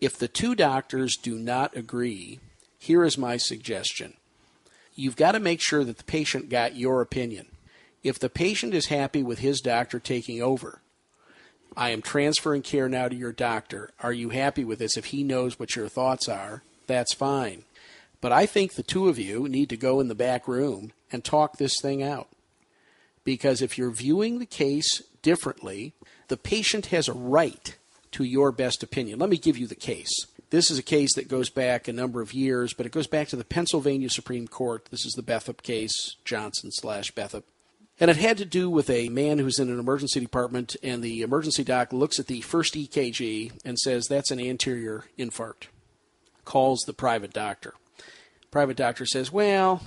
[0.01, 2.41] If the two doctors do not agree,
[2.79, 4.15] here is my suggestion.
[4.95, 7.47] You've got to make sure that the patient got your opinion.
[8.03, 10.81] If the patient is happy with his doctor taking over,
[11.77, 13.91] I am transferring care now to your doctor.
[14.01, 14.97] Are you happy with this?
[14.97, 17.65] If he knows what your thoughts are, that's fine.
[18.21, 21.23] But I think the two of you need to go in the back room and
[21.23, 22.29] talk this thing out.
[23.23, 25.93] Because if you're viewing the case differently,
[26.29, 27.77] the patient has a right
[28.13, 29.19] to your best opinion.
[29.19, 30.13] Let me give you the case.
[30.51, 33.29] This is a case that goes back a number of years, but it goes back
[33.29, 34.87] to the Pennsylvania Supreme Court.
[34.91, 37.45] This is the Bethup case, Johnson slash Bethup.
[38.01, 41.21] And it had to do with a man who's in an emergency department, and the
[41.21, 45.67] emergency doc looks at the first EKG and says, That's an anterior infarct.
[46.45, 47.75] Calls the private doctor.
[48.51, 49.83] Private doctor says, Well,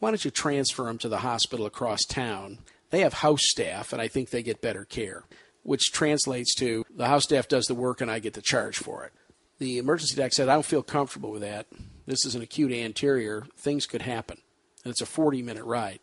[0.00, 2.58] why don't you transfer him to the hospital across town?
[2.90, 5.22] They have house staff, and I think they get better care,
[5.62, 9.04] which translates to the house staff does the work and I get the charge for
[9.04, 9.12] it.
[9.58, 11.66] The emergency doc said, I don't feel comfortable with that.
[12.06, 13.44] This is an acute anterior.
[13.56, 14.38] Things could happen.
[14.84, 16.00] And it's a 40 minute ride.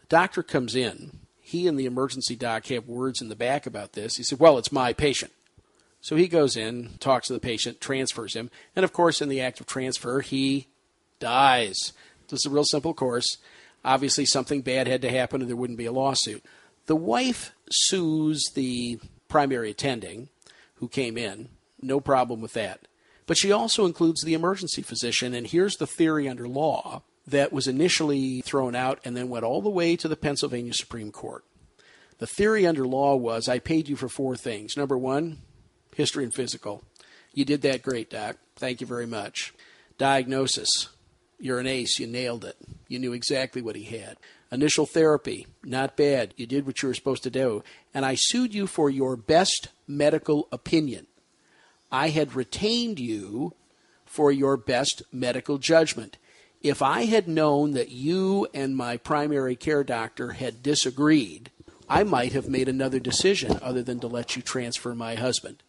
[0.00, 1.20] The doctor comes in.
[1.40, 4.16] He and the emergency doc have words in the back about this.
[4.16, 5.32] He said, Well, it's my patient.
[6.00, 9.40] So he goes in, talks to the patient, transfers him, and of course, in the
[9.40, 10.68] act of transfer, he
[11.18, 11.92] dies.
[12.28, 13.36] This is a real simple course.
[13.84, 16.44] Obviously, something bad had to happen, and there wouldn't be a lawsuit.
[16.90, 20.28] The wife sues the primary attending
[20.74, 21.50] who came in.
[21.80, 22.88] No problem with that.
[23.26, 27.68] But she also includes the emergency physician, and here's the theory under law that was
[27.68, 31.44] initially thrown out and then went all the way to the Pennsylvania Supreme Court.
[32.18, 34.76] The theory under law was I paid you for four things.
[34.76, 35.38] Number one,
[35.94, 36.82] history and physical.
[37.32, 38.36] You did that great, Doc.
[38.56, 39.54] Thank you very much.
[39.96, 40.88] Diagnosis.
[41.38, 42.00] You're an ace.
[42.00, 42.56] You nailed it.
[42.88, 44.16] You knew exactly what he had.
[44.52, 45.46] Initial therapy.
[45.62, 46.34] Not bad.
[46.36, 47.62] You did what you were supposed to do.
[47.94, 51.06] And I sued you for your best medical opinion.
[51.92, 53.54] I had retained you
[54.04, 56.16] for your best medical judgment.
[56.62, 61.50] If I had known that you and my primary care doctor had disagreed,
[61.88, 65.62] I might have made another decision other than to let you transfer my husband.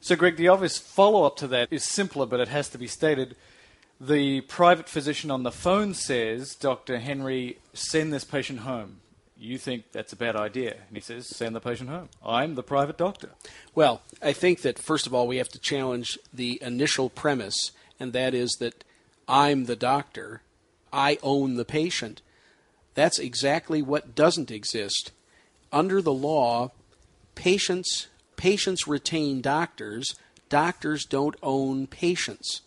[0.00, 2.88] So, Greg, the obvious follow up to that is simpler, but it has to be
[2.88, 3.36] stated.
[4.04, 6.98] The private physician on the phone says, Dr.
[6.98, 8.96] Henry, send this patient home.
[9.38, 10.72] You think that's a bad idea.
[10.88, 12.08] And he says, send the patient home.
[12.26, 13.30] I'm the private doctor.
[13.76, 17.70] Well, I think that, first of all, we have to challenge the initial premise,
[18.00, 18.82] and that is that
[19.28, 20.42] I'm the doctor,
[20.92, 22.22] I own the patient.
[22.94, 25.12] That's exactly what doesn't exist.
[25.70, 26.72] Under the law,
[27.36, 28.08] patients
[28.42, 30.16] patients retain doctors,
[30.48, 32.62] doctors don't own patients.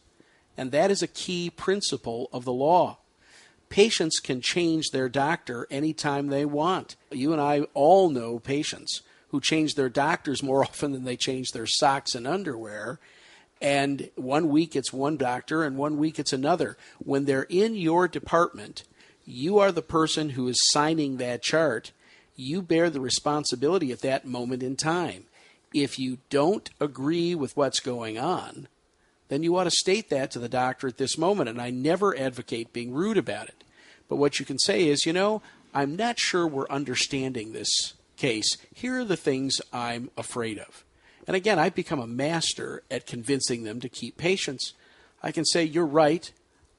[0.57, 2.98] And that is a key principle of the law.
[3.69, 6.95] Patients can change their doctor anytime they want.
[7.11, 11.52] You and I all know patients who change their doctors more often than they change
[11.52, 12.99] their socks and underwear.
[13.61, 16.77] And one week it's one doctor and one week it's another.
[16.99, 18.84] When they're in your department,
[19.26, 21.91] you are the person who is signing that chart.
[22.36, 25.26] You bear the responsibility at that moment in time.
[25.73, 28.68] If you don't agree with what's going on,
[29.27, 31.49] then you ought to state that to the doctor at this moment.
[31.49, 33.64] And I never advocate being rude about it.
[34.07, 35.41] But what you can say is, you know,
[35.73, 38.57] I'm not sure we're understanding this case.
[38.73, 40.85] Here are the things I'm afraid of.
[41.27, 44.73] And again, I've become a master at convincing them to keep patients.
[45.23, 46.31] I can say, You're right.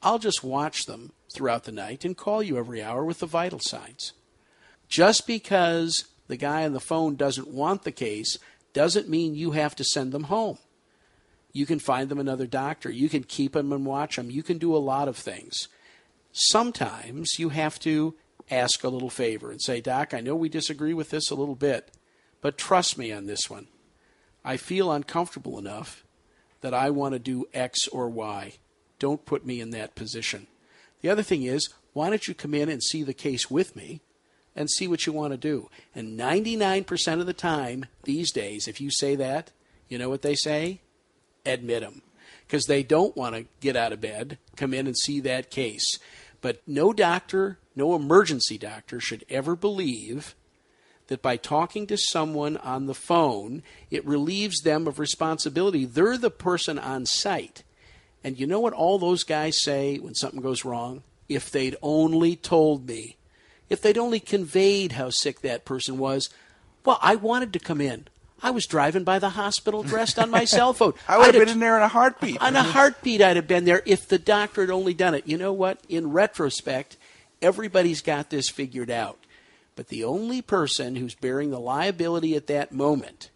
[0.03, 3.59] I'll just watch them throughout the night and call you every hour with the vital
[3.59, 4.13] signs.
[4.89, 8.39] Just because the guy on the phone doesn't want the case
[8.73, 10.59] doesn't mean you have to send them home.
[11.57, 12.91] You can find them another doctor.
[12.91, 14.31] You can keep them and watch them.
[14.31, 15.69] You can do a lot of things.
[16.31, 18.15] sometimes you have to
[18.51, 21.55] ask a little favor and say, Doc, I know we disagree with this a little
[21.55, 21.91] bit,
[22.43, 23.69] but trust me on this one.
[24.45, 26.05] I feel uncomfortable enough
[26.61, 28.53] that I want to do X or Y.
[28.99, 30.49] Don't put me in that position.
[31.01, 34.03] The other thing is, why don't you come in and see the case with me
[34.55, 35.71] and see what you want to do?
[35.95, 39.53] And 99% of the time these days, if you say that,
[39.89, 40.81] you know what they say?
[41.47, 42.03] Admit them.
[42.47, 45.99] Because they don't want to get out of bed, come in and see that case.
[46.41, 50.35] But no doctor, no emergency doctor should ever believe
[51.09, 55.85] that by talking to someone on the phone, it relieves them of responsibility.
[55.85, 57.63] They're the person on site.
[58.25, 61.03] And you know what all those guys say when something goes wrong?
[61.29, 63.17] If they'd only told me,
[63.69, 66.29] if they'd only conveyed how sick that person was,
[66.85, 68.09] well, I wanted to come in.
[68.43, 70.95] I was driving by the hospital dressed on my cell phone.
[71.09, 72.41] I would have I'd been in there in a heartbeat.
[72.41, 75.27] on a heartbeat, I'd have been there if the doctor had only done it.
[75.27, 75.81] You know what?
[75.89, 76.97] In retrospect,
[77.41, 79.19] everybody's got this figured out.
[79.75, 83.31] But the only person who's bearing the liability at that moment,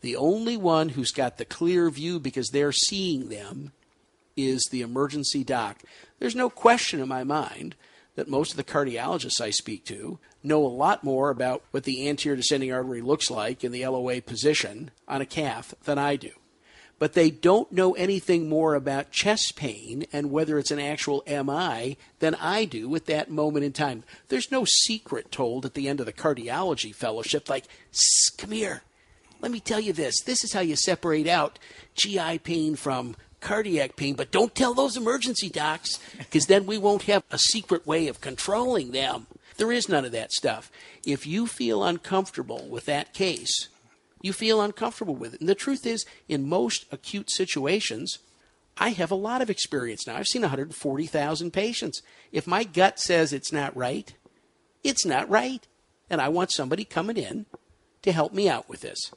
[0.00, 3.72] the only one who's got the clear view because they're seeing them,
[4.36, 5.82] is the emergency doc.
[6.18, 7.74] There's no question in my mind
[8.16, 12.08] that most of the cardiologists I speak to know a lot more about what the
[12.08, 16.30] anterior descending artery looks like in the LOA position on a cath than I do.
[16.98, 21.98] But they don't know anything more about chest pain and whether it's an actual MI
[22.20, 24.02] than I do at that moment in time.
[24.28, 28.82] There's no secret told at the end of the cardiology fellowship, like, "Sss, come here,
[29.40, 30.22] let me tell you this.
[30.22, 31.58] This is how you separate out
[31.94, 33.14] GI pain from
[33.46, 37.86] cardiac pain, but don't tell those emergency docs because then we won't have a secret
[37.86, 39.28] way of controlling them.
[39.56, 40.68] There is none of that stuff.
[41.06, 43.68] If you feel uncomfortable with that case,
[44.20, 45.40] you feel uncomfortable with it.
[45.40, 48.18] And the truth is, in most acute situations,
[48.76, 50.16] I have a lot of experience now.
[50.16, 52.02] I've seen 140,000 patients.
[52.32, 54.12] If my gut says it's not right,
[54.82, 55.64] it's not right.
[56.10, 57.46] And I want somebody coming in
[58.02, 59.12] to help me out with this.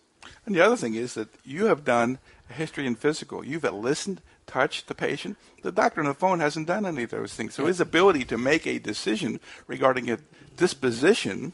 [0.46, 2.20] And the other thing is that you have done
[2.50, 3.46] a history and physical.
[3.46, 5.38] You've listened, touched the patient.
[5.62, 7.54] The doctor on the phone hasn't done any of those things.
[7.54, 10.20] So his ability to make a decision regarding a
[10.58, 11.54] disposition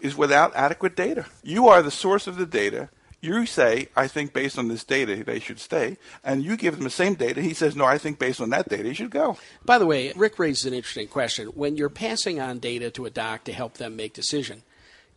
[0.00, 1.26] is without adequate data.
[1.42, 2.88] You are the source of the data.
[3.20, 6.84] You say, I think based on this data they should stay, and you give him
[6.84, 7.42] the same data.
[7.42, 9.36] He says, No, I think based on that data he should go.
[9.62, 11.48] By the way, Rick raises an interesting question.
[11.48, 14.62] When you're passing on data to a doc to help them make decision,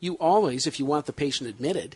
[0.01, 1.95] you always, if you want the patient admitted,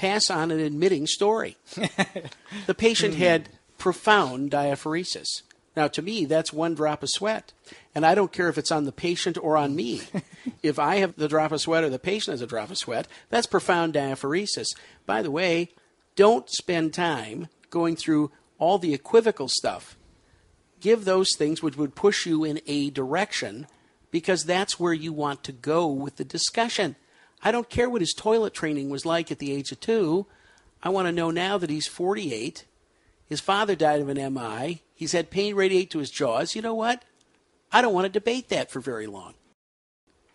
[0.00, 1.58] pass on an admitting story.
[2.66, 3.20] the patient hmm.
[3.20, 5.42] had profound diaphoresis.
[5.76, 7.52] Now, to me, that's one drop of sweat.
[7.94, 10.00] And I don't care if it's on the patient or on me.
[10.62, 13.08] if I have the drop of sweat or the patient has a drop of sweat,
[13.28, 14.68] that's profound diaphoresis.
[15.04, 15.68] By the way,
[16.16, 19.98] don't spend time going through all the equivocal stuff.
[20.80, 23.66] Give those things which would push you in a direction
[24.10, 26.96] because that's where you want to go with the discussion.
[27.42, 30.26] I don't care what his toilet training was like at the age of two.
[30.82, 32.64] I want to know now that he's 48.
[33.28, 34.82] His father died of an MI.
[34.94, 36.54] He's had pain radiate to his jaws.
[36.54, 37.04] You know what?
[37.72, 39.34] I don't want to debate that for very long.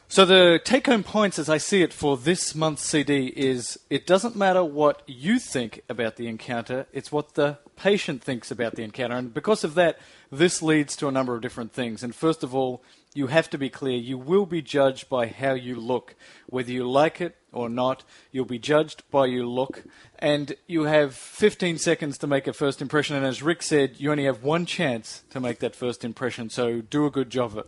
[0.08, 4.36] So the take-home points, as I see it, for this month's CD is: it doesn't
[4.36, 9.16] matter what you think about the encounter; it's what the patient thinks about the encounter,
[9.16, 9.98] and because of that,
[10.32, 12.04] this leads to a number of different things.
[12.04, 12.84] And first of all,
[13.16, 16.14] you have to be clear: you will be judged by how you look,
[16.46, 18.04] whether you like it or not.
[18.32, 19.84] You'll be judged by your look,
[20.20, 23.16] and you have 15 seconds to make a first impression.
[23.16, 26.52] And as Rick said, you only have one chance to make that first impression.
[26.52, 27.68] So do a good job of it.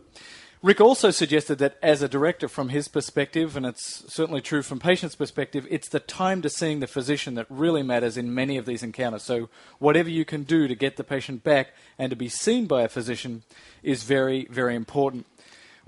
[0.60, 4.80] Rick also suggested that as a director, from his perspective, and it's certainly true from
[4.80, 8.66] patient's perspective, it's the time to seeing the physician that really matters in many of
[8.66, 9.22] these encounters.
[9.22, 12.82] So whatever you can do to get the patient back and to be seen by
[12.82, 13.44] a physician
[13.84, 15.26] is very, very important.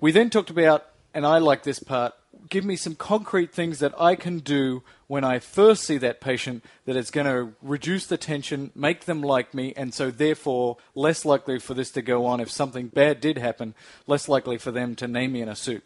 [0.00, 2.14] We then talked about, and I like this part,
[2.48, 6.64] give me some concrete things that I can do when I first see that patient
[6.86, 11.26] that it's going to reduce the tension, make them like me, and so therefore less
[11.26, 13.74] likely for this to go on if something bad did happen,
[14.06, 15.84] less likely for them to name me in a suit.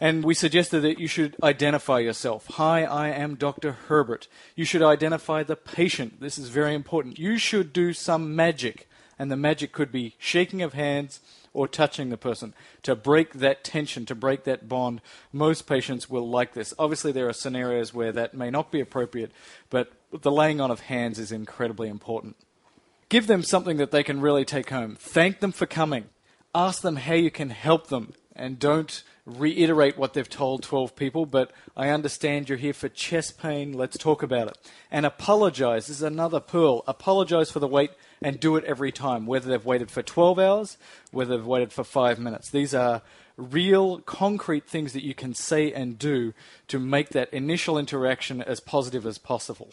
[0.00, 2.48] And we suggested that you should identify yourself.
[2.54, 3.72] Hi, I am Dr.
[3.86, 4.26] Herbert.
[4.56, 6.20] You should identify the patient.
[6.20, 7.20] This is very important.
[7.20, 8.88] You should do some magic,
[9.20, 11.20] and the magic could be shaking of hands
[11.54, 15.00] or touching the person to break that tension, to break that bond.
[15.32, 16.72] Most patients will like this.
[16.78, 19.32] Obviously, there are scenarios where that may not be appropriate,
[19.70, 22.36] but the laying on of hands is incredibly important.
[23.08, 24.96] Give them something that they can really take home.
[24.98, 26.06] Thank them for coming.
[26.54, 28.14] Ask them how you can help them.
[28.34, 33.38] And don't reiterate what they've told 12 people, but I understand you're here for chest
[33.38, 33.72] pain.
[33.72, 34.58] Let's talk about it.
[34.90, 35.86] And apologize.
[35.86, 36.82] This is another pearl.
[36.88, 40.76] Apologize for the wait and do it every time, whether they've waited for 12 hours,
[41.12, 42.50] whether they've waited for five minutes.
[42.50, 43.02] These are
[43.36, 46.34] real, concrete things that you can say and do
[46.68, 49.70] to make that initial interaction as positive as possible.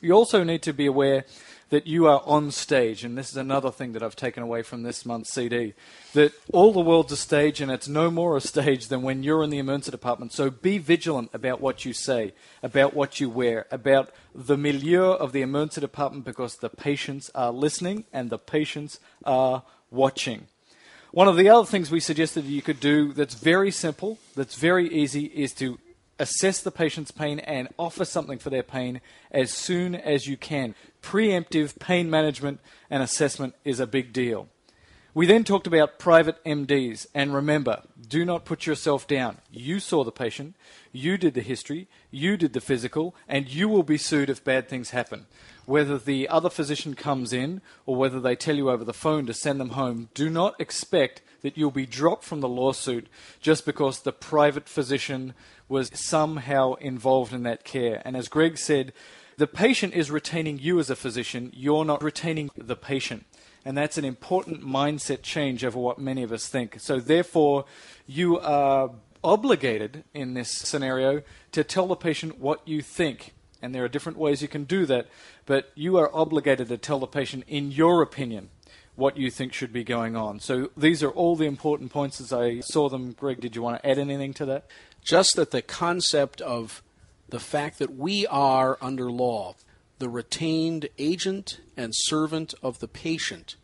[0.00, 1.24] You also need to be aware
[1.70, 4.82] that you are on stage, and this is another thing that I've taken away from
[4.82, 5.74] this month's CD.
[6.14, 9.42] That all the world's a stage, and it's no more a stage than when you're
[9.42, 10.32] in the emergency department.
[10.32, 15.32] So be vigilant about what you say, about what you wear, about the milieu of
[15.32, 20.46] the emergency department, because the patients are listening and the patients are watching.
[21.10, 24.88] One of the other things we suggested you could do that's very simple, that's very
[24.88, 25.78] easy, is to
[26.18, 30.74] assess the patient's pain and offer something for their pain as soon as you can.
[31.06, 32.58] Preemptive pain management
[32.90, 34.48] and assessment is a big deal.
[35.14, 39.38] We then talked about private MDs, and remember, do not put yourself down.
[39.52, 40.56] You saw the patient,
[40.90, 44.68] you did the history, you did the physical, and you will be sued if bad
[44.68, 45.26] things happen.
[45.64, 49.32] Whether the other physician comes in or whether they tell you over the phone to
[49.32, 53.06] send them home, do not expect that you'll be dropped from the lawsuit
[53.40, 55.34] just because the private physician
[55.68, 58.02] was somehow involved in that care.
[58.04, 58.92] And as Greg said,
[59.36, 63.26] the patient is retaining you as a physician, you're not retaining the patient.
[63.64, 66.78] And that's an important mindset change over what many of us think.
[66.78, 67.64] So, therefore,
[68.06, 68.90] you are
[69.24, 71.22] obligated in this scenario
[71.52, 73.34] to tell the patient what you think.
[73.60, 75.08] And there are different ways you can do that,
[75.46, 78.50] but you are obligated to tell the patient, in your opinion,
[78.94, 80.38] what you think should be going on.
[80.38, 83.12] So these are all the important points as I saw them.
[83.12, 84.66] Greg, did you want to add anything to that?
[85.02, 86.82] Just that the concept of
[87.28, 89.54] the fact that we are, under law,
[89.98, 93.56] the retained agent and servant of the patient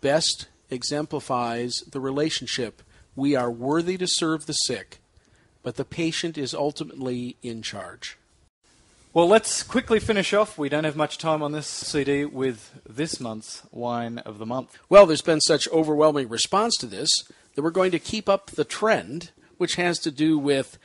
[0.00, 2.82] best exemplifies the relationship.
[3.14, 4.98] We are worthy to serve the sick,
[5.62, 8.18] but the patient is ultimately in charge.
[9.16, 10.58] Well, let's quickly finish off.
[10.58, 14.76] We don't have much time on this CD with this month's wine of the month.
[14.90, 17.08] Well, there's been such overwhelming response to this
[17.54, 20.76] that we're going to keep up the trend, which has to do with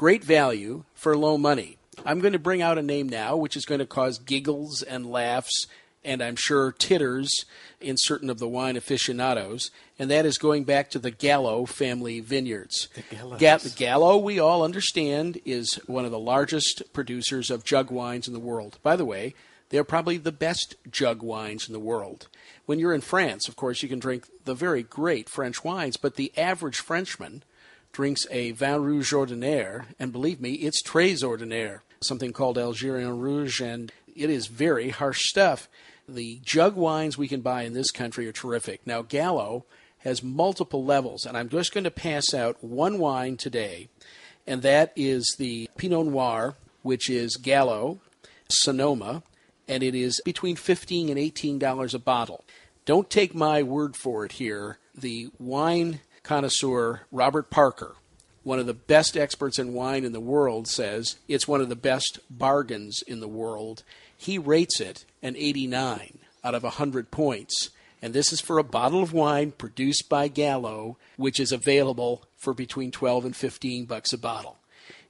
[0.00, 1.76] great value for low money.
[2.06, 5.04] I'm going to bring out a name now, which is going to cause giggles and
[5.04, 5.66] laughs
[6.02, 7.44] and I'm sure titters
[7.82, 12.20] in certain of the wine aficionados, and that is going back to the Gallo family
[12.20, 12.88] vineyards.
[12.94, 18.26] The Ga- Gallo, we all understand, is one of the largest producers of jug wines
[18.26, 18.78] in the world.
[18.82, 19.34] By the way,
[19.68, 22.28] they're probably the best jug wines in the world.
[22.64, 26.16] When you're in France, of course, you can drink the very great French wines, but
[26.16, 27.42] the average Frenchman
[27.92, 33.60] drinks a Vin Rouge Ordinaire, and believe me, it's Très Ordinaire, something called Algerian Rouge,
[33.60, 35.68] and it is very harsh stuff.
[36.08, 38.86] The jug wines we can buy in this country are terrific.
[38.86, 39.64] Now, Gallo
[39.98, 43.88] has multiple levels, and I'm just going to pass out one wine today,
[44.46, 48.00] and that is the Pinot Noir, which is Gallo,
[48.48, 49.22] Sonoma,
[49.68, 52.44] and it is between 15 and $18 a bottle.
[52.86, 54.78] Don't take my word for it here.
[54.94, 56.00] The wine
[56.30, 57.96] connoisseur Robert Parker,
[58.44, 61.74] one of the best experts in wine in the world, says it's one of the
[61.74, 63.82] best bargains in the world.
[64.16, 67.70] He rates it an 89 out of 100 points.
[68.00, 72.54] And this is for a bottle of wine produced by Gallo, which is available for
[72.54, 74.58] between 12 and 15 bucks a bottle.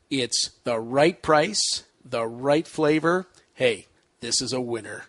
[0.09, 3.27] It's the right price, the right flavor.
[3.53, 3.89] Hey,
[4.21, 5.05] this is a winner.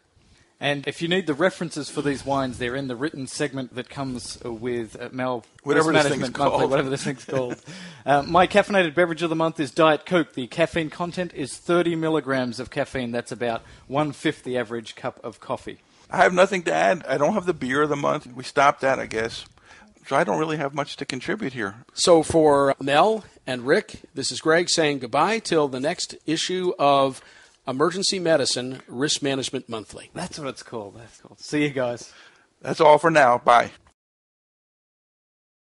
[0.61, 3.89] And if you need the references for these wines, they're in the written segment that
[3.89, 6.69] comes with uh, Mal Whatever Risk this Management thing's Monthly, called.
[6.69, 7.55] whatever this thing's called.
[8.05, 10.33] uh, my caffeinated beverage of the month is Diet Coke.
[10.33, 13.11] The caffeine content is 30 milligrams of caffeine.
[13.11, 15.79] That's about one fifth the average cup of coffee.
[16.11, 17.03] I have nothing to add.
[17.07, 18.27] I don't have the beer of the month.
[18.27, 19.45] We stopped that, I guess.
[20.07, 21.85] So I don't really have much to contribute here.
[21.95, 27.19] So for Mel and Rick, this is Greg saying goodbye till the next issue of
[27.67, 30.09] Emergency Medicine Risk Management Monthly.
[30.13, 30.97] That's what it's called.
[30.97, 31.39] That's called.
[31.39, 32.11] See you guys.
[32.61, 33.37] That's all for now.
[33.37, 33.71] Bye.